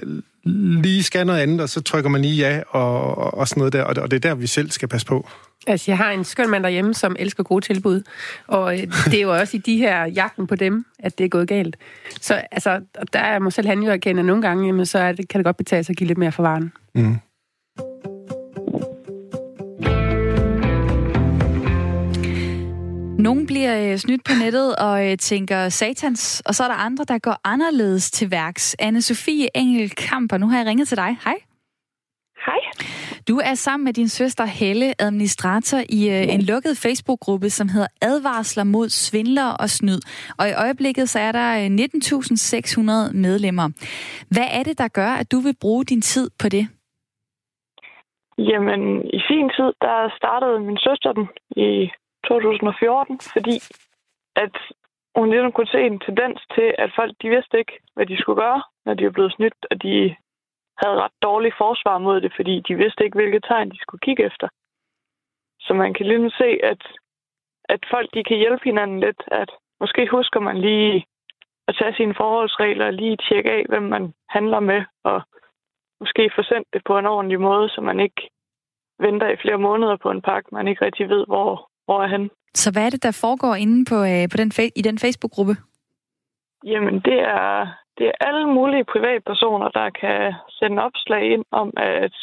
[0.84, 3.84] lige skal noget andet, og så trykker man lige ja, og, og sådan noget der,
[3.84, 5.30] og det er der, vi selv skal passe på.
[5.68, 8.02] Altså, jeg har en skøn mand derhjemme, som elsker gode tilbud.
[8.48, 11.30] Og øh, det er jo også i de her jagten på dem, at det er
[11.30, 11.78] gået galt.
[12.22, 12.82] Så altså,
[13.14, 15.40] der er mig selv han jo erkende, at nogle gange, jamen, så er det, kan
[15.40, 16.72] det godt betale sig at give lidt mere for varen.
[16.96, 17.16] Mm.
[23.28, 27.04] Nogle bliver øh, snydt på nettet og øh, tænker satans, og så er der andre,
[27.04, 28.76] der går anderledes til værks.
[28.82, 31.12] Anne-Sophie Engel Kamper, nu har jeg ringet til dig.
[31.26, 31.38] Hej.
[32.46, 32.62] Hej.
[33.28, 37.88] Du er sammen med din søster Helle administrator i øh, en lukket Facebook-gruppe, som hedder
[38.02, 40.00] Advarsler mod svindlere og snyd.
[40.40, 41.50] Og i øjeblikket så er der
[43.10, 43.68] 19.600 medlemmer.
[44.36, 46.68] Hvad er det, der gør, at du vil bruge din tid på det?
[48.38, 48.82] Jamen,
[49.18, 51.90] i sin tid, der startede min søster den i
[52.24, 53.56] 2014, fordi
[54.36, 54.56] at
[55.16, 58.42] hun ligesom kunne se en tendens til, at folk de vidste ikke, hvad de skulle
[58.42, 60.16] gøre, når de var blevet snydt, og de
[60.82, 64.26] havde ret dårligt forsvar mod det, fordi de vidste ikke, hvilke tegn de skulle kigge
[64.26, 64.48] efter.
[65.60, 66.84] Så man kan ligesom se, at,
[67.70, 69.50] at folk de kan hjælpe hinanden lidt, at
[69.80, 71.06] måske husker man lige
[71.68, 75.22] at tage sine forholdsregler og lige tjekke af, hvem man handler med, og
[76.00, 78.30] måske få sendt det på en ordentlig måde, så man ikke
[79.00, 82.30] venter i flere måneder på en pakke, man ikke rigtig ved, hvor, hvor er han.
[82.54, 85.56] Så hvad er det, der foregår inde på, øh, på den, i den Facebook-gruppe?
[86.66, 87.68] Jamen, det er,
[87.98, 92.16] det er alle mulige privatpersoner, der kan sende opslag ind om, at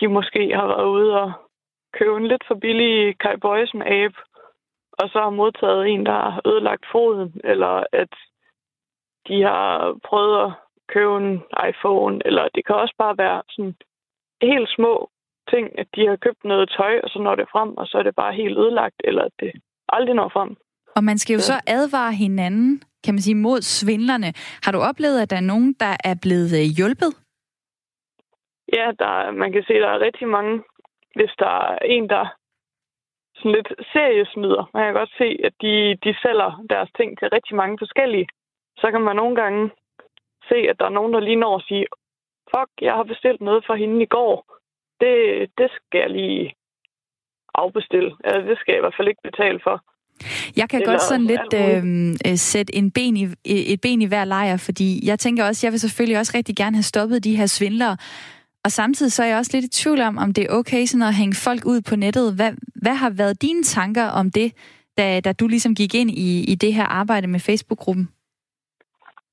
[0.00, 1.32] de måske har været ude og
[1.98, 4.14] købe en lidt for billig Kai Boysen app,
[4.92, 8.12] og så har modtaget en, der har ødelagt foden, eller at
[9.28, 10.52] de har prøvet at
[10.88, 13.74] købe en iPhone, eller det kan også bare være sådan
[14.42, 15.10] helt små
[15.52, 18.02] ting, at de har købt noget tøj, og så når det frem, og så er
[18.02, 19.52] det bare helt ødelagt, eller at det
[19.88, 20.56] aldrig når frem.
[20.96, 24.32] Og man skal jo så advare hinanden, kan man sige, mod svindlerne.
[24.64, 27.12] Har du oplevet, at der er nogen, der er blevet øh, hjulpet?
[28.76, 30.62] Ja, der, man kan se, at der er rigtig mange.
[31.16, 32.24] Hvis der er en, der
[33.34, 35.74] sådan lidt seriesnyder, man kan godt se, at de,
[36.04, 38.26] de sælger deres ting til rigtig mange forskellige.
[38.76, 39.70] Så kan man nogle gange
[40.48, 41.86] se, at der er nogen, der lige når at sige,
[42.52, 44.59] fuck, jeg har bestilt noget for hende i går.
[45.00, 45.14] Det,
[45.58, 46.54] det skal jeg lige
[47.54, 48.10] afbestille.
[48.24, 49.76] Altså, det skal jeg i hvert fald ikke betale for.
[50.56, 53.24] Jeg kan Eller godt sådan lidt øhm, øh, sætte en ben i,
[53.72, 56.76] et ben i hver lejr, fordi jeg tænker også, jeg vil selvfølgelig også rigtig gerne
[56.76, 57.96] have stoppet de her svindlere.
[58.64, 61.08] Og samtidig så er jeg også lidt i tvivl om, om det er okay sådan
[61.08, 62.36] at hænge folk ud på nettet.
[62.36, 64.48] Hvad, hvad har været dine tanker om det,
[64.98, 68.08] da, da du ligesom gik ind i, i det her arbejde med Facebook-gruppen?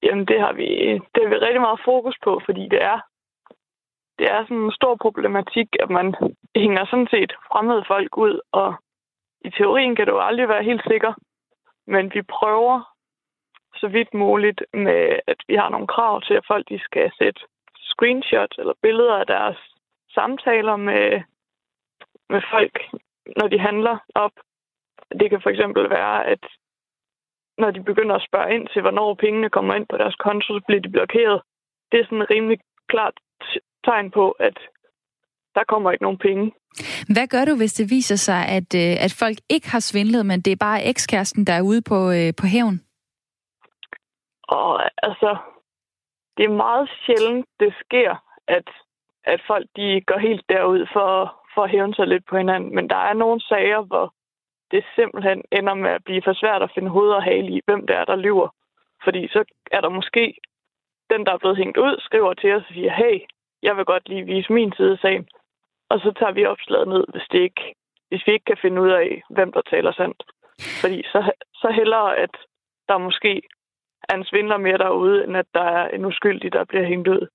[0.04, 0.68] Jamen, det har vi,
[1.14, 3.00] det har vi rigtig meget fokus på, fordi det er,
[4.20, 6.16] det er sådan en stor problematik, at man
[6.56, 8.76] hænger sådan set fremmede folk ud, og
[9.42, 11.14] i teorien kan du aldrig være helt sikker,
[11.88, 12.94] men vi prøver
[13.76, 17.42] så vidt muligt med, at vi har nogle krav til, at folk de skal sætte
[17.76, 19.58] screenshots eller billeder af deres
[20.10, 21.22] samtaler med,
[22.30, 22.76] med folk,
[23.38, 24.32] når de handler op.
[25.20, 26.44] Det kan for eksempel være, at
[27.58, 30.62] når de begynder at spørge ind til, hvornår pengene kommer ind på deres konto, så
[30.68, 31.42] bliver de blokeret.
[31.92, 33.14] Det er sådan rimelig klart
[33.90, 34.58] tegn på, at
[35.56, 36.46] der kommer ikke nogen penge.
[37.14, 40.42] Hvad gør du, hvis det viser sig, at, øh, at folk ikke har svindlet, men
[40.42, 42.78] det er bare ekskæresten, der er ude på, øh, på hævn?
[44.44, 44.72] Og
[45.08, 45.38] altså,
[46.38, 48.12] det er meget sjældent, det sker,
[48.48, 48.68] at,
[49.24, 51.10] at folk de går helt derud for,
[51.54, 52.76] for at hævne sig lidt på hinanden.
[52.76, 54.14] Men der er nogle sager, hvor
[54.72, 57.88] det simpelthen ender med at blive for svært at finde hoved og hale i, hvem
[57.88, 58.50] det er, der lyver.
[59.04, 60.36] Fordi så er der måske
[61.10, 63.18] den, der er blevet hængt ud, skriver til os og siger, hey,
[63.64, 65.26] jeg vil godt lige vise min side af sagen.
[65.90, 67.64] Og så tager vi opslaget ned, hvis, det ikke,
[68.10, 70.24] hvis vi ikke kan finde ud af, hvem der taler sandt.
[70.82, 71.32] Fordi så,
[71.62, 72.34] så hellere, at
[72.88, 73.42] der måske
[74.10, 77.28] er en svindler mere derude, end at der er en uskyldig, der bliver hængt ud.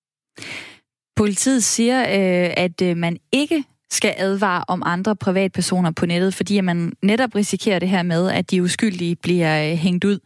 [1.16, 6.60] Politiet siger, øh, at øh, man ikke skal advare om andre privatpersoner på nettet, fordi
[6.60, 10.18] man netop risikerer det her med, at de uskyldige bliver øh, hængt ud.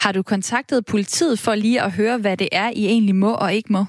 [0.00, 3.54] Har du kontaktet politiet for lige at høre, hvad det er, I egentlig må og
[3.54, 3.84] ikke må?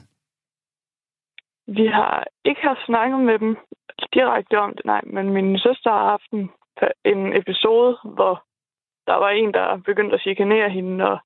[1.68, 3.58] Vi har ikke haft snakket med dem
[4.14, 6.52] direkte om det, nej, men min søster har haft en,
[7.06, 8.44] en episode, hvor
[9.08, 11.20] der var en, der begyndte at chikanere hende, og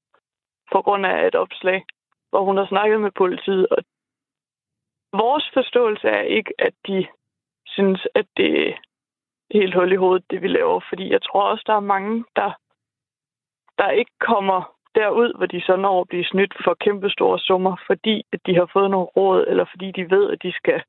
[0.71, 1.85] på grund af et opslag,
[2.29, 3.67] hvor hun har snakket med politiet.
[3.67, 3.77] Og
[5.13, 7.07] vores forståelse er ikke, at de
[7.65, 8.73] synes, at det er
[9.53, 10.79] helt hul i hovedet, det vi laver.
[10.89, 12.51] Fordi jeg tror også, der er mange, der,
[13.77, 17.73] der ikke kommer derud, hvor de så når at blive snydt for kæmpe store summer,
[17.87, 20.79] fordi at de har fået nogle råd, eller fordi de ved, at de skal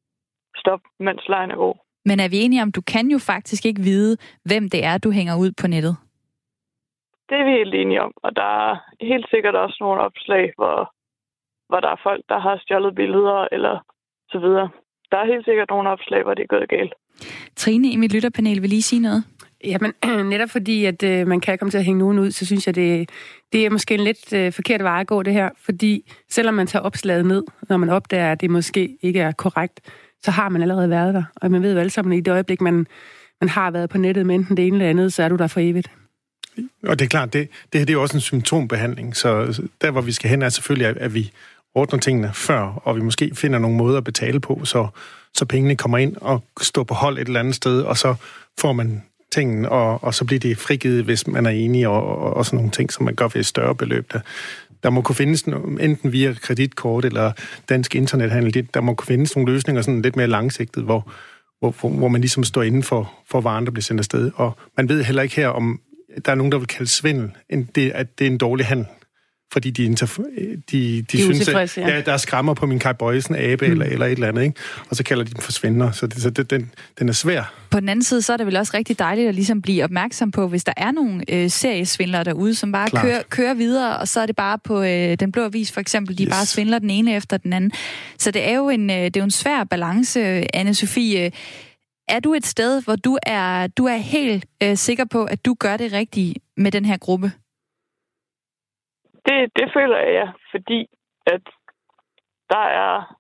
[0.63, 1.77] stoppe, mens lejen er god.
[2.09, 4.17] Men er vi enige om, du kan jo faktisk ikke vide,
[4.49, 5.97] hvem det er, du hænger ud på nettet?
[7.29, 10.93] Det er vi helt enige om, og der er helt sikkert også nogle opslag, hvor,
[11.69, 13.75] hvor der er folk, der har stjålet billeder eller
[14.33, 14.69] så videre.
[15.11, 16.95] Der er helt sikkert nogle opslag, hvor det er gået galt.
[17.57, 19.25] Trine i mit lytterpanel vil lige sige noget.
[19.65, 19.93] Jamen,
[20.31, 22.75] netop fordi, at øh, man kan komme til at hænge nogen ud, så synes jeg,
[22.75, 23.11] det,
[23.53, 25.51] det er måske en lidt øh, forkert vej at gå, det her.
[25.65, 29.81] Fordi selvom man tager opslaget ned, når man opdager, at det måske ikke er korrekt,
[30.23, 31.23] så har man allerede været der.
[31.37, 32.87] Og man ved jo alle sammen, at i det øjeblik, man,
[33.41, 35.47] man har været på nettet med enten det ene eller andet, så er du der
[35.47, 35.91] for evigt.
[36.83, 40.01] Og det er klart, det, det her det er også en symptombehandling, så der, hvor
[40.01, 41.31] vi skal hen, er selvfølgelig, at, at vi
[41.75, 44.89] ordner tingene før, og vi måske finder nogle måder at betale på, så,
[45.35, 48.15] så pengene kommer ind og står på hold et eller andet sted, og så
[48.61, 52.37] får man tingene, og, og så bliver det frigivet, hvis man er enig, og, og,
[52.37, 54.13] og sådan nogle ting, som man gør ved et større beløb.
[54.13, 54.21] Der,
[54.83, 55.43] der må kunne findes,
[55.81, 57.33] enten via kreditkort eller
[57.69, 61.13] dansk internethandel, der må kunne findes nogle løsninger sådan lidt mere langsigtet, hvor,
[61.61, 64.31] hvor, hvor man ligesom står inden for, for varen, der bliver sendt afsted.
[64.35, 65.81] Og man ved heller ikke her, om
[66.25, 68.87] der er nogen, der vil kalde svindel, end det, at det er en dårlig handel
[69.53, 70.23] fordi de, interf-
[70.71, 71.89] de, de, de synes, at ja.
[71.89, 73.73] ja, der er skrammer på min Kai Bøjsen abe mm.
[73.73, 74.61] eller, eller et eller andet, ikke?
[74.91, 77.55] og så kalder de dem for svindler, så, det, så det, den, den er svær.
[77.71, 80.31] På den anden side, så er det vel også rigtig dejligt at ligesom blive opmærksom
[80.31, 84.21] på, hvis der er nogle øh, seriesvindlere derude, som bare kører, kører videre, og så
[84.21, 86.31] er det bare på øh, den blå avis for eksempel, de yes.
[86.31, 87.73] bare svindler den ene efter den anden.
[88.19, 91.31] Så det er jo en, øh, det er jo en svær balance, Anne-Sophie.
[92.09, 95.57] Er du et sted, hvor du er, du er helt øh, sikker på, at du
[95.61, 97.33] gør det rigtige med den her gruppe?
[99.29, 100.87] Det, det føler jeg, ja, fordi
[101.27, 101.43] at
[102.51, 103.17] der er,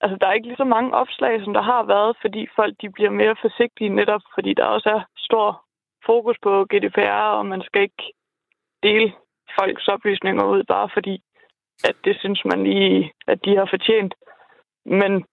[0.00, 2.90] altså, der er ikke lige så mange opslag, som der har været, fordi folk de
[2.90, 5.64] bliver mere forsigtige netop, fordi der også er stor
[6.06, 8.12] fokus på GDPR, og man skal ikke
[8.82, 9.12] dele
[9.58, 11.22] folks oplysninger ud, bare fordi,
[11.84, 14.14] at det synes man lige, at de har fortjent.
[14.84, 15.24] Men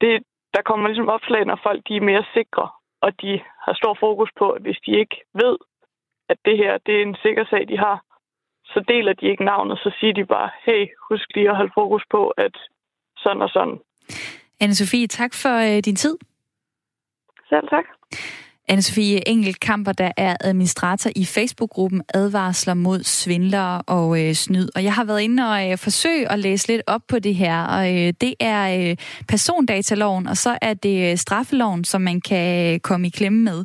[0.00, 0.22] det,
[0.54, 2.68] der kommer ligesom opslag, når folk de er mere sikre,
[3.00, 5.56] og de har stor fokus på, at hvis de ikke ved,
[6.28, 8.04] at det her det er en sikker sag, de har,
[8.72, 12.02] så deler de ikke navnet, så siger de bare, hey, husk lige at holde fokus
[12.10, 12.56] på, at
[13.16, 13.78] sådan og sådan.
[14.62, 16.16] Anne-Sophie, tak for øh, din tid.
[17.48, 17.84] Selv tak.
[18.72, 24.68] Anne-Sophie Engelkamper, der er administrator i Facebook-gruppen Advarsler mod svindlere og øh, snyd.
[24.74, 27.62] Og jeg har været inde og øh, forsøge at læse lidt op på det her,
[27.64, 28.96] og øh, det er øh,
[29.28, 33.64] persondataloven, og så er det øh, straffeloven, som man kan øh, komme i klemme med.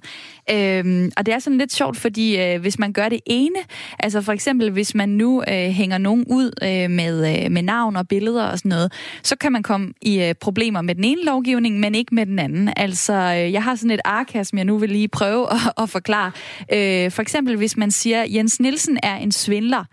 [0.52, 3.60] Øhm, og det er sådan lidt sjovt, fordi øh, hvis man gør det ene,
[4.00, 7.96] altså for eksempel hvis man nu øh, hænger nogen ud øh, med, øh, med navn
[7.96, 8.94] og billeder og sådan noget,
[9.24, 12.40] så kan man komme i øh, problemer med den ene lovgivning, men ikke med den
[12.40, 12.74] anden.
[12.78, 15.90] Altså, øh, jeg har sådan et ark som jeg nu vil lige prøve at, at
[15.90, 16.32] forklare.
[16.74, 19.84] Øh, for eksempel hvis man siger, Jens Nielsen er en svindler,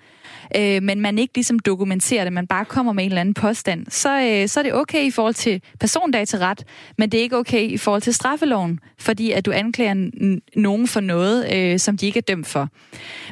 [0.56, 3.86] øh, men man ikke ligesom dokumenterer det, man bare kommer med en eller anden påstand,
[3.88, 6.64] så, øh, så er det okay i forhold til persondataret,
[6.98, 10.10] men det er ikke okay i forhold til straffeloven, fordi at du anklager
[10.56, 12.68] nogen for noget, øh, som de ikke er dømt for.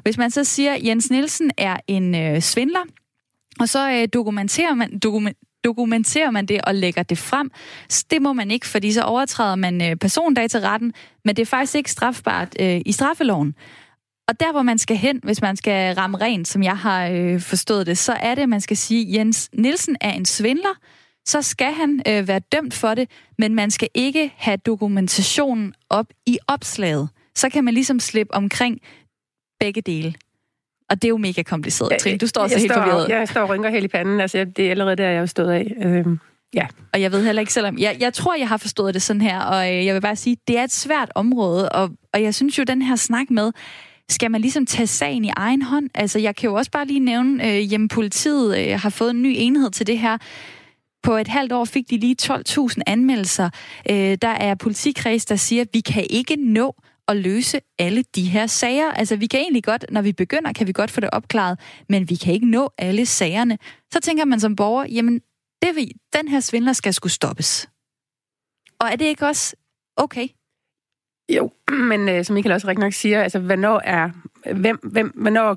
[0.03, 2.83] Hvis man så siger, at Jens Nielsen er en øh, svindler,
[3.61, 7.51] og så øh, dokumenterer man, dokument, dokumenterer man det og lægger det frem.
[8.11, 10.93] Det må man ikke, fordi så overtræder man øh, persondataretten,
[11.25, 13.55] men det er faktisk ikke strafbart øh, i straffeloven.
[14.29, 17.41] Og der, hvor man skal hen, hvis man skal ramme rent, som jeg har øh,
[17.41, 20.75] forstået det, så er det, at man skal sige, Jens Nielsen er en svindler,
[21.27, 26.07] så skal han øh, være dømt for det, men man skal ikke have dokumentationen op
[26.27, 27.09] i opslaget.
[27.35, 28.81] Så kan man ligesom slippe omkring
[29.61, 30.15] begge dele.
[30.91, 32.19] Og det er jo mega kompliceret, Trine.
[32.19, 33.09] Du står så helt står, forvirret.
[33.09, 34.21] Jeg står og rynker helt i panden.
[34.21, 35.73] Altså, det er allerede der, jeg har stået af.
[35.85, 36.19] Øhm,
[36.55, 36.67] ja.
[36.93, 37.79] Og jeg ved heller ikke, selvom...
[37.79, 40.37] Jeg, jeg tror, jeg har forstået det sådan her, og øh, jeg vil bare sige,
[40.49, 43.53] det er et svært område, og, og jeg synes jo, den her snak med,
[44.09, 45.91] skal man ligesom tage sagen i egen hånd?
[45.95, 49.23] Altså, jeg kan jo også bare lige nævne, øh, hjemme politiet øh, har fået en
[49.23, 50.19] ny enhed til det her.
[51.03, 53.51] På et halvt år fik de lige 12.000 anmeldelser.
[53.91, 56.75] Øh, der er politikreds, der siger, at vi kan ikke nå
[57.09, 58.91] at løse alle de her sager.
[58.91, 62.11] Altså, vi kan egentlig godt, når vi begynder, kan vi godt få det opklaret, men
[62.11, 63.59] vi kan ikke nå alle sagerne.
[63.93, 65.21] Så tænker man som borger, jamen,
[65.63, 67.69] det vi, den her svindler skal skulle stoppes.
[68.81, 69.57] Og er det ikke også
[69.97, 70.29] okay?
[71.29, 71.51] Jo,
[71.91, 74.11] men øh, som Michael også rigtig nok siger, altså, hvornår er,
[74.55, 75.57] hvem, hvem, hvornår,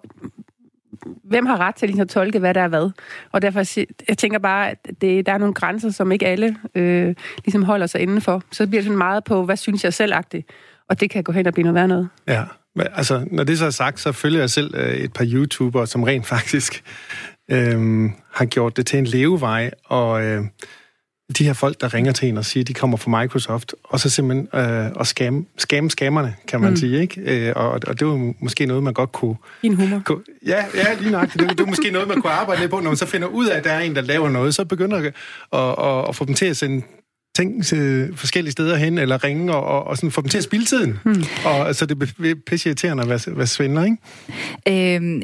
[1.23, 2.89] hvem har ret til ligesom at tolke, hvad der er hvad?
[3.31, 7.15] Og derfor, jeg tænker bare, at det, der er nogle grænser, som ikke alle øh,
[7.45, 8.43] ligesom holder sig indenfor.
[8.51, 10.43] Så bliver det sådan meget på, hvad synes jeg selv -agtigt.
[10.89, 12.09] Og det kan gå hen og blive noget værd noget.
[12.27, 12.43] Ja,
[12.79, 16.03] altså, når det så er sagt, så følger jeg selv øh, et par YouTubere, som
[16.03, 16.83] rent faktisk
[17.51, 20.43] øh, har gjort det til en levevej, og øh,
[21.37, 23.99] de her folk, der ringer til en og siger, at de kommer fra Microsoft, og
[23.99, 26.75] så simpelthen øh, og skam, skam skammerne, kan man mm.
[26.75, 27.47] sige, ikke?
[27.47, 29.35] Øh, og, og det var måske noget, man godt kunne...
[29.61, 30.01] Din humor.
[30.05, 31.33] Kunne, ja, ja, lige nok.
[31.33, 33.47] Det, det var måske noget, man kunne arbejde lidt på, når man så finder ud
[33.47, 35.05] af, at der er en, der laver noget, så begynder at,
[35.53, 36.81] at, at, at få dem til at sende
[37.37, 40.43] ting til forskellige steder hen, eller ringe og, og, og sådan få dem til at
[40.43, 40.99] spille tiden.
[41.03, 41.23] Hmm.
[41.45, 44.95] Og altså, det er pisse irriterende at være, være svindler, ikke?
[44.95, 45.21] Øhm,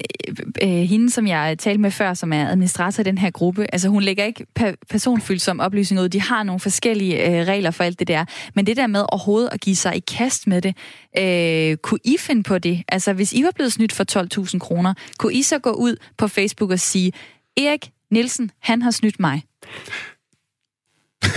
[0.61, 3.89] øh, hende, som jeg talte med før, som er administrator i den her gruppe, altså
[3.89, 6.09] hun lægger ikke pa- personfølsom oplysning ud.
[6.09, 8.26] De har nogle forskellige øh, regler for alt det der.
[8.55, 10.76] Men det der med overhovedet at give sig i kast med det,
[11.18, 12.84] øh, kunne I finde på det?
[12.88, 14.05] Altså, hvis I var blevet snydt for
[14.53, 17.11] 12.000 kroner, kunne I så gå ud på Facebook og sige,
[17.57, 19.43] Erik Nielsen, han har snydt mig?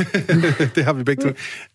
[0.75, 1.31] det har vi begge to.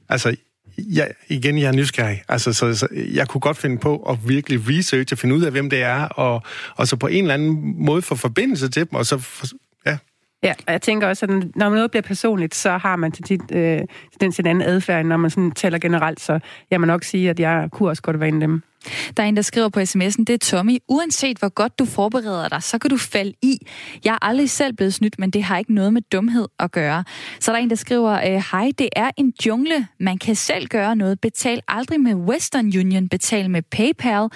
[0.09, 0.35] Altså,
[0.77, 2.23] jeg, igen, jeg er nysgerrig.
[2.29, 5.51] Altså, så, så, jeg kunne godt finde på at virkelig researche, og finde ud af,
[5.51, 6.43] hvem det er, og,
[6.75, 9.45] og så på en eller anden måde få forbindelse til dem, og så, for,
[10.43, 10.53] ja.
[10.67, 13.79] Og jeg tænker også, at når noget bliver personligt, så har man til tit øh,
[14.21, 16.39] den sin en anden adfærd, når man sådan taler generelt, så
[16.71, 18.61] jeg må nok sige, at jeg kunne også godt være en af dem.
[19.17, 20.77] Der er en, der skriver på sms'en, det er Tommy.
[20.87, 23.57] Uanset hvor godt du forbereder dig, så kan du falde i.
[24.05, 27.03] Jeg er aldrig selv blevet snydt, men det har ikke noget med dumhed at gøre.
[27.39, 29.87] Så er der en, der skriver, øh, hej, det er en jungle.
[29.99, 31.19] Man kan selv gøre noget.
[31.19, 33.09] Betal aldrig med Western Union.
[33.09, 34.29] Betal med PayPal.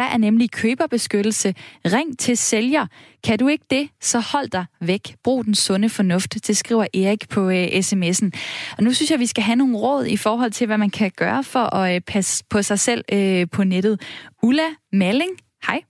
[0.00, 1.54] Der er nemlig køberbeskyttelse.
[1.84, 2.86] Ring til sælger.
[3.24, 5.14] Kan du ikke det, så hold dig væk.
[5.24, 6.46] Brug den sunde fornuft.
[6.46, 8.30] Det skriver Erik på uh, sms'en.
[8.76, 11.10] Og nu synes jeg, vi skal have nogle råd i forhold til, hvad man kan
[11.16, 14.00] gøre for at uh, passe på sig selv uh, på nettet.
[14.42, 15.30] Ulla Malling,
[15.66, 15.80] hej.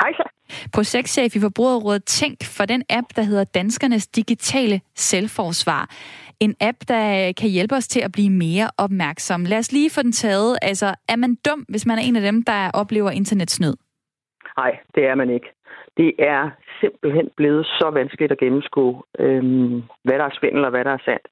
[0.00, 0.32] Hej så.
[0.72, 5.90] Projektchef i Forbrugerrådet Tænk for den app, der hedder Danskernes Digitale Selvforsvar.
[6.44, 9.40] En app, der kan hjælpe os til at blive mere opmærksom.
[9.44, 10.58] Lad os lige få den taget.
[10.62, 13.74] Altså, er man dum, hvis man er en af dem, der oplever internetsnød?
[14.56, 15.48] Nej, det er man ikke.
[15.96, 20.84] Det er simpelthen blevet så vanskeligt at gennemskue, øhm, hvad der er svindel og hvad
[20.84, 21.26] der er sandt.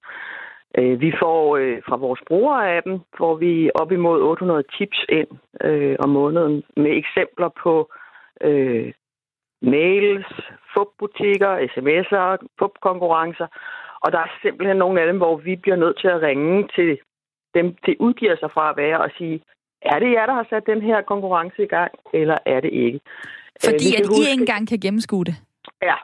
[0.79, 5.05] Øh, vi får øh, fra vores brugere af dem, får vi op imod 800 tips
[5.09, 5.29] ind
[5.65, 7.91] øh, om måneden med eksempler på
[8.41, 8.93] øh,
[9.63, 10.27] mails,
[10.75, 13.47] fubbutikker, sms'er, fubkonkurrencer.
[14.05, 16.99] Og der er simpelthen nogle af dem, hvor vi bliver nødt til at ringe til
[17.55, 19.41] dem, det udgiver sig fra at være og sige,
[19.83, 23.01] er det jer, der har sat den her konkurrence i gang, eller er det ikke?
[23.65, 25.37] Fordi øh, at huske, I ikke engang kan gennemskue det?
[25.83, 25.97] Ja,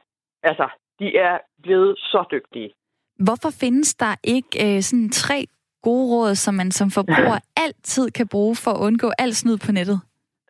[0.43, 0.69] altså,
[0.99, 2.71] de er blevet så dygtige.
[3.19, 5.47] Hvorfor findes der ikke øh, sådan tre
[5.83, 9.73] gode råd, som man som forbruger altid kan bruge for at undgå alt snyd på
[9.73, 10.01] nettet?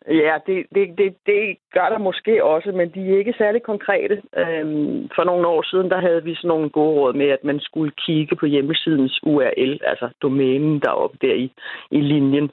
[0.09, 4.21] Ja, det, det, det, det gør der måske også, men de er ikke særlig konkrete.
[4.37, 7.59] Øhm, for nogle år siden, der havde vi sådan nogle gode råd med, at man
[7.59, 11.51] skulle kigge på hjemmesidens URL, altså domænen deroppe der i,
[11.91, 12.49] i linjen.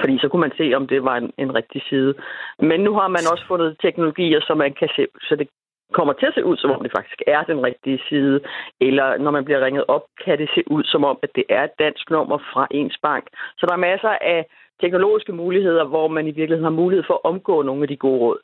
[0.00, 2.14] Fordi så kunne man se, om det var en, en rigtig side.
[2.58, 5.48] Men nu har man også fundet teknologier, så man kan se, så det
[5.92, 8.40] kommer til at se ud, som om det faktisk er den rigtige side.
[8.80, 11.64] Eller når man bliver ringet op, kan det se ud, som om at det er
[11.64, 13.24] et dansk nummer fra ens bank.
[13.58, 14.46] Så der er masser af
[14.80, 18.20] teknologiske muligheder, hvor man i virkeligheden har mulighed for at omgå nogle af de gode
[18.20, 18.38] råd.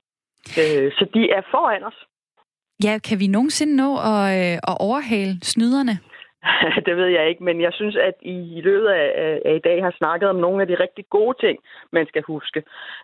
[0.60, 1.98] Øh, så de er foran os.
[2.84, 5.94] Ja, kan vi nogensinde nå at, øh, at overhale snyderne?
[6.86, 9.82] det ved jeg ikke, men jeg synes, at I i løbet af, af i dag
[9.82, 11.58] har snakket om nogle af de rigtig gode ting,
[11.92, 12.62] man skal huske.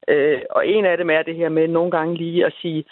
[0.09, 2.85] Øh, og en af dem er det her med nogle gange lige at sige,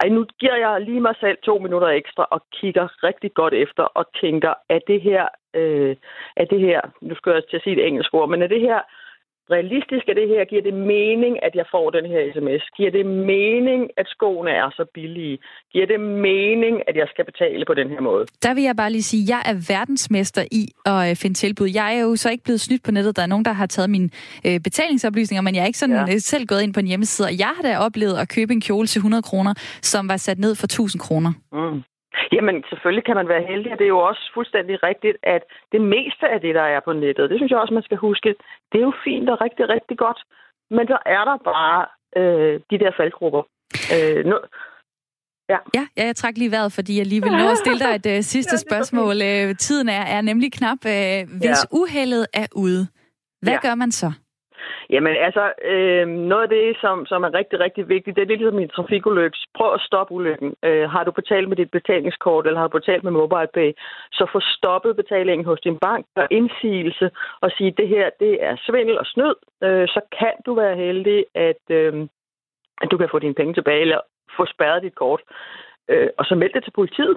[0.00, 3.82] ej, nu giver jeg lige mig selv to minutter ekstra og kigger rigtig godt efter
[3.82, 5.96] og tænker, er det her, øh,
[6.36, 8.60] er det her, nu skal jeg til at sige et engelsk ord, men er det
[8.60, 8.80] her
[9.54, 10.44] realistisk er det her?
[10.44, 12.64] Giver det mening, at jeg får den her sms?
[12.76, 15.38] Giver det mening, at skoene er så billige?
[15.72, 18.24] Giver det mening, at jeg skal betale på den her måde?
[18.42, 21.68] Der vil jeg bare lige sige, at jeg er verdensmester i at øh, finde tilbud.
[21.80, 23.16] Jeg er jo så ikke blevet snydt på nettet.
[23.16, 24.08] Der er nogen, der har taget mine
[24.46, 26.14] øh, betalingsoplysninger, men jeg er ikke sådan ja.
[26.14, 27.26] Øh, selv gået ind på en hjemmeside.
[27.28, 30.38] Og jeg har da oplevet at købe en kjole til 100 kroner, som var sat
[30.38, 31.32] ned for 1000 kroner.
[31.52, 31.82] Mm.
[32.32, 35.80] Jamen, selvfølgelig kan man være heldig, og det er jo også fuldstændig rigtigt, at det
[35.80, 38.34] meste af det, der er på nettet, det synes jeg også, man skal huske,
[38.72, 40.20] det er jo fint og rigtig, rigtig godt.
[40.70, 41.86] Men så er der bare
[42.20, 43.42] øh, de der faldgrupper.
[43.94, 44.36] Øh, nu,
[45.48, 45.58] Ja.
[45.74, 48.06] ja, ja, jeg trak lige vejret, fordi jeg lige vil nå at stille dig et
[48.18, 49.16] uh, sidste ja, spørgsmål.
[49.16, 50.78] Uh, tiden er, er nemlig knap.
[50.84, 51.78] Uh, hvis ja.
[51.80, 52.88] uheldet er ude,
[53.42, 53.68] hvad ja.
[53.68, 54.12] gør man så?
[54.90, 58.40] Jamen altså, øh, noget af det, som, som er rigtig, rigtig vigtigt, det er lidt
[58.40, 59.36] ligesom en trafikulykke.
[59.54, 60.54] Prøv at stoppe ulykken.
[60.64, 63.72] Øh, har du betalt med dit betalingskort, eller har du betalt med MobilePay,
[64.12, 67.10] så få stoppet betalingen hos din bank, og indsigelse,
[67.40, 69.34] og sige, det her det er svindel og snyd.
[69.64, 72.08] Øh, så kan du være heldig, at, øh,
[72.82, 74.00] at du kan få dine penge tilbage, eller
[74.36, 75.20] få spærret dit kort.
[75.88, 77.16] Øh, og så meld det til politiet.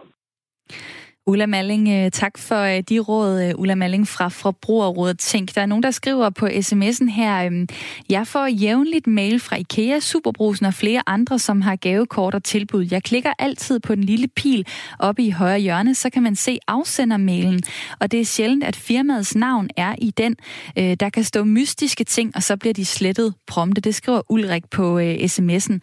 [1.30, 5.56] Ulla Malling, øh, tak for øh, de råd, øh, Ulla Malling fra Forbrugerrådet Tænk.
[5.56, 7.66] Der er nogen, der skriver på sms'en her,
[8.10, 12.88] jeg får jævnligt mail fra IKEA, Superbrusen og flere andre, som har gavekort og tilbud.
[12.92, 14.66] Jeg klikker altid på den lille pil
[15.00, 17.62] oppe i højre hjørne, så kan man se afsendermailen.
[18.00, 20.36] Og det er sjældent, at firmaets navn er i den.
[20.76, 23.82] Der kan stå mystiske ting, og så bliver de slettet prompte.
[23.82, 25.80] Det skriver Ulrik på sms'en.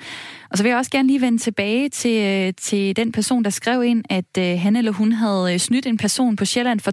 [0.51, 3.85] Og så vil jeg også gerne lige vende tilbage til, til den person, der skrev
[3.85, 6.93] ind, at han eller hun havde havde øh, snydt en person på Sjælland for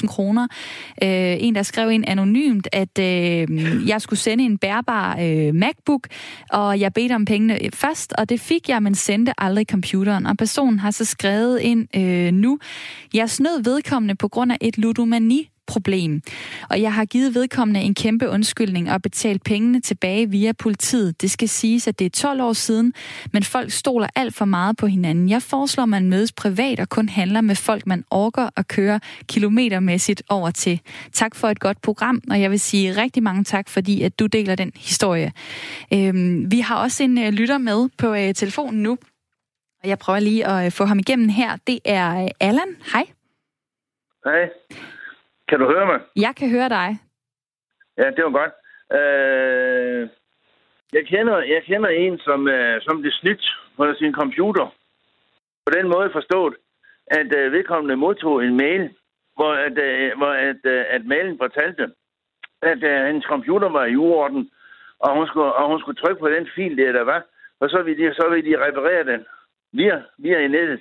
[0.00, 0.48] 12.000 kroner.
[1.02, 6.08] Øh, en, der skrev ind anonymt, at øh, jeg skulle sende en bærbar øh, MacBook,
[6.50, 10.26] og jeg bedte om pengene øh, først, og det fik jeg, men sendte aldrig computeren.
[10.26, 12.58] Og personen har så skrevet ind øh, nu,
[13.14, 16.22] jeg snød vedkommende på grund af et ludomani problem.
[16.70, 21.22] Og jeg har givet vedkommende en kæmpe undskyldning og betalt pengene tilbage via politiet.
[21.22, 22.92] Det skal siges, at det er 12 år siden,
[23.32, 25.28] men folk stoler alt for meget på hinanden.
[25.28, 29.00] Jeg foreslår, at man mødes privat og kun handler med folk, man orker at køre
[29.28, 30.80] kilometermæssigt over til.
[31.12, 34.26] Tak for et godt program, og jeg vil sige rigtig mange tak, fordi at du
[34.26, 35.32] deler den historie.
[35.94, 38.98] Øhm, vi har også en øh, lytter med på øh, telefonen nu,
[39.82, 41.56] og jeg prøver lige at øh, få ham igennem her.
[41.66, 42.76] Det er øh, Allan.
[42.92, 43.06] Hej.
[44.24, 44.48] Hej.
[45.50, 46.00] Kan du høre mig?
[46.16, 46.88] Jeg kan høre dig.
[47.98, 48.52] Ja, det var godt.
[48.98, 50.08] Øh,
[50.92, 53.44] jeg, kender, jeg kender en, som, øh, som blev snydt
[53.76, 54.66] på sin computer.
[55.66, 56.54] På den måde forstået,
[57.06, 58.90] at øh, vedkommende modtog en mail,
[59.36, 61.84] hvor, at, øh, hvor at, øh, at mailen fortalte,
[62.62, 64.50] at øh, hendes computer var i uorden,
[64.98, 67.22] og hun, skulle, og hun skulle trykke på den fil, der, der var,
[67.60, 69.26] og så ville de, så ville de reparere den
[69.72, 70.80] via, via nettet.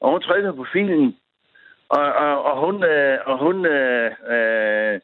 [0.00, 1.16] Og hun trykkede på filen,
[1.88, 5.00] og, og, og hun, øh, og hun øh, øh,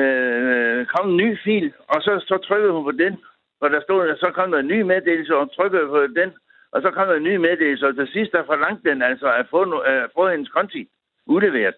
[0.00, 3.16] øh, kom en ny fil, og så, så trykkede hun på den,
[3.60, 6.30] og der stod, så kom der en ny meddelelse, og hun trykkede på den,
[6.72, 9.46] og så kom der en ny meddelelse, og til sidst der forlangte den altså at
[9.50, 10.88] få, øh, få hendes konti
[11.26, 11.74] udleveret.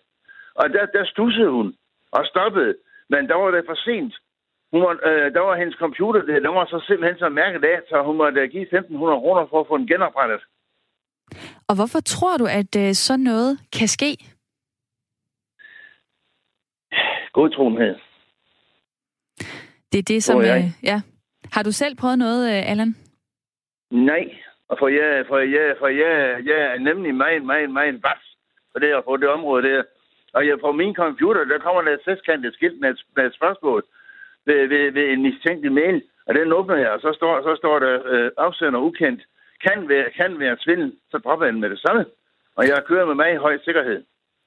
[0.55, 1.75] Og der, der stussede hun
[2.13, 2.75] og stoppede,
[3.09, 4.15] men der var det for sent.
[4.73, 7.81] Hun var, øh, der var hendes computer, der, der var så simpelthen så mærket af,
[7.89, 10.41] så hun måtte give 1.500 kroner for at få den genoprettet.
[11.69, 14.17] Og hvorfor tror du, at øh, sådan noget kan ske?
[17.33, 17.95] Godtroenhed.
[19.93, 20.41] Det er det, som...
[20.41, 21.01] Øh, ja.
[21.53, 22.97] Har du selv prøvet noget, øh, Allan?
[23.91, 24.25] Nej,
[24.79, 28.25] for jeg, for jeg, for jeg, jeg er nemlig meget, meget, meget bas
[28.73, 29.83] på det, på det område der.
[30.33, 33.35] Og jeg, på min computer, der kommer der et sekskantet skilt med et, med et
[33.35, 33.85] spørgsmål
[34.47, 37.79] ved, ved, ved en mistænkelig mail, og den åbner jeg, og så står, så står
[37.79, 39.23] der øh, afsender ukendt
[39.67, 42.05] kan være, kan være svindel, så dropper jeg den med det samme.
[42.57, 44.01] Og jeg kører med mig i høj sikkerhed.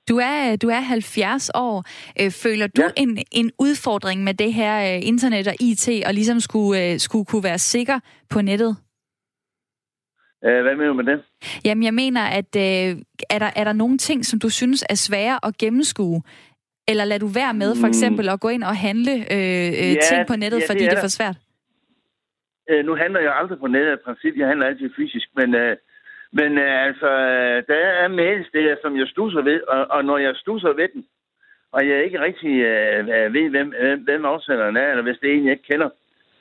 [0.09, 1.83] Du er, du er 70 år.
[2.21, 2.89] Øh, føler du ja.
[2.95, 7.25] en, en udfordring med det her øh, internet og IT, og ligesom skulle, øh, skulle
[7.25, 7.99] kunne være sikker
[8.29, 8.77] på nettet?
[10.41, 11.23] Hvad mener du med det?
[11.65, 15.39] Jamen, jeg mener, at er, der, er der nogle ting, som du synes er svære
[15.43, 16.21] at gennemskue?
[16.87, 17.89] Eller lader du være med for mm.
[17.89, 20.89] eksempel at gå ind og handle øh, ja, ting på nettet, ja, fordi det er,
[20.89, 21.37] det er for svært?
[22.69, 24.33] Øh, nu handler jeg aldrig på nettet af princip.
[24.37, 25.27] Jeg handler altid fysisk.
[25.35, 25.77] Men, øh,
[26.31, 29.61] men øh, altså, øh, der er mails der, som jeg stusser ved.
[29.61, 31.05] Og, og når jeg stusser ved den,
[31.71, 35.45] og jeg ikke rigtig øh, ved, hvem, hvem afsenderen er, eller hvis det er en,
[35.45, 35.89] jeg ikke kender,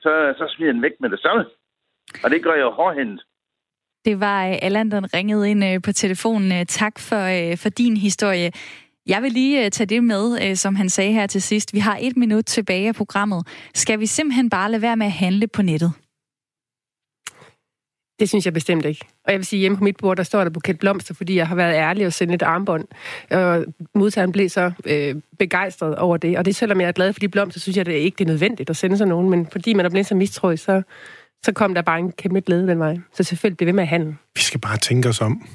[0.00, 1.44] så, så smider den væk med det samme.
[2.24, 3.22] Og det gør jeg jo hårdhændet.
[4.04, 6.66] Det var øh, Allan, der ringede ind øh, på telefonen.
[6.66, 7.22] Tak for,
[7.62, 8.50] for din historie.
[9.06, 11.74] Jeg vil lige tage det med, som han sagde her til sidst.
[11.74, 13.70] Vi har et minut tilbage af programmet.
[13.74, 15.92] Skal vi simpelthen bare lade være med at handle på nettet?
[18.18, 19.06] Det synes jeg bestemt ikke.
[19.24, 21.48] Og jeg vil sige, hjemme på mit bord, der står der buket blomster, fordi jeg
[21.48, 22.84] har været ærlig og sendt et armbånd.
[23.30, 23.64] Og
[23.94, 26.38] modtageren blev så øh, begejstret over det.
[26.38, 28.24] Og det selvom jeg er glad for de blomster, synes jeg det er ikke det
[28.24, 29.30] er nødvendigt at sende sådan nogen.
[29.30, 30.82] Men fordi man er blevet så mistroisk, så,
[31.44, 32.98] så kom der bare en kæmpe glæde den vej.
[33.14, 34.16] Så selvfølgelig bliver ved med at handle.
[34.34, 35.48] Vi skal bare tænke os om.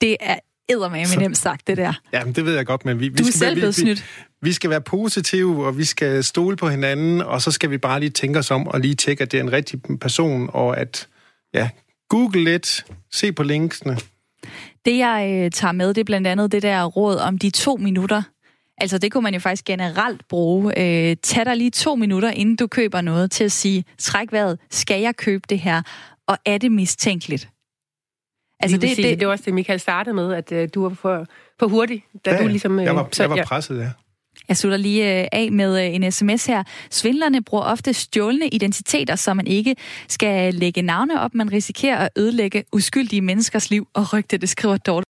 [0.00, 0.36] Det er
[0.68, 1.20] eddermame så...
[1.20, 1.92] nemt sagt, det der.
[2.12, 3.82] Ja, men det ved jeg godt, men vi, vi du er skal, selv blevet vi,
[3.82, 3.98] snydt.
[3.98, 7.78] Vi, vi skal være positive, og vi skal stole på hinanden, og så skal vi
[7.78, 10.78] bare lige tænke os om, og lige tjekke, at det er en rigtig person, og
[10.78, 11.08] at,
[11.54, 11.70] ja,
[12.08, 13.96] google lidt, se på linksene.
[14.84, 17.76] Det, jeg øh, tager med, det er blandt andet det der råd om de to
[17.76, 18.22] minutter.
[18.78, 20.78] Altså, det kunne man jo faktisk generelt bruge.
[20.78, 24.58] Øh, tag dig lige to minutter, inden du køber noget, til at sige, træk vejret,
[24.70, 25.82] skal jeg købe det her?
[26.26, 27.48] Og er det mistænkeligt?
[28.60, 30.94] Altså, det, det, det, det var også det, Michael startede med, at uh, du var
[30.94, 31.26] for,
[31.58, 32.78] for hurtig, da ja, du ligesom...
[32.78, 33.90] Uh, jeg var, så, jeg var presset, ja.
[34.48, 36.62] Jeg slutter lige øh, af med øh, en sms her.
[36.90, 39.76] Svindlerne bruger ofte stjålne identiteter, så man ikke
[40.08, 41.34] skal lægge navne op.
[41.34, 45.04] Man risikerer at ødelægge uskyldige menneskers liv og rygte, det skriver Dorte.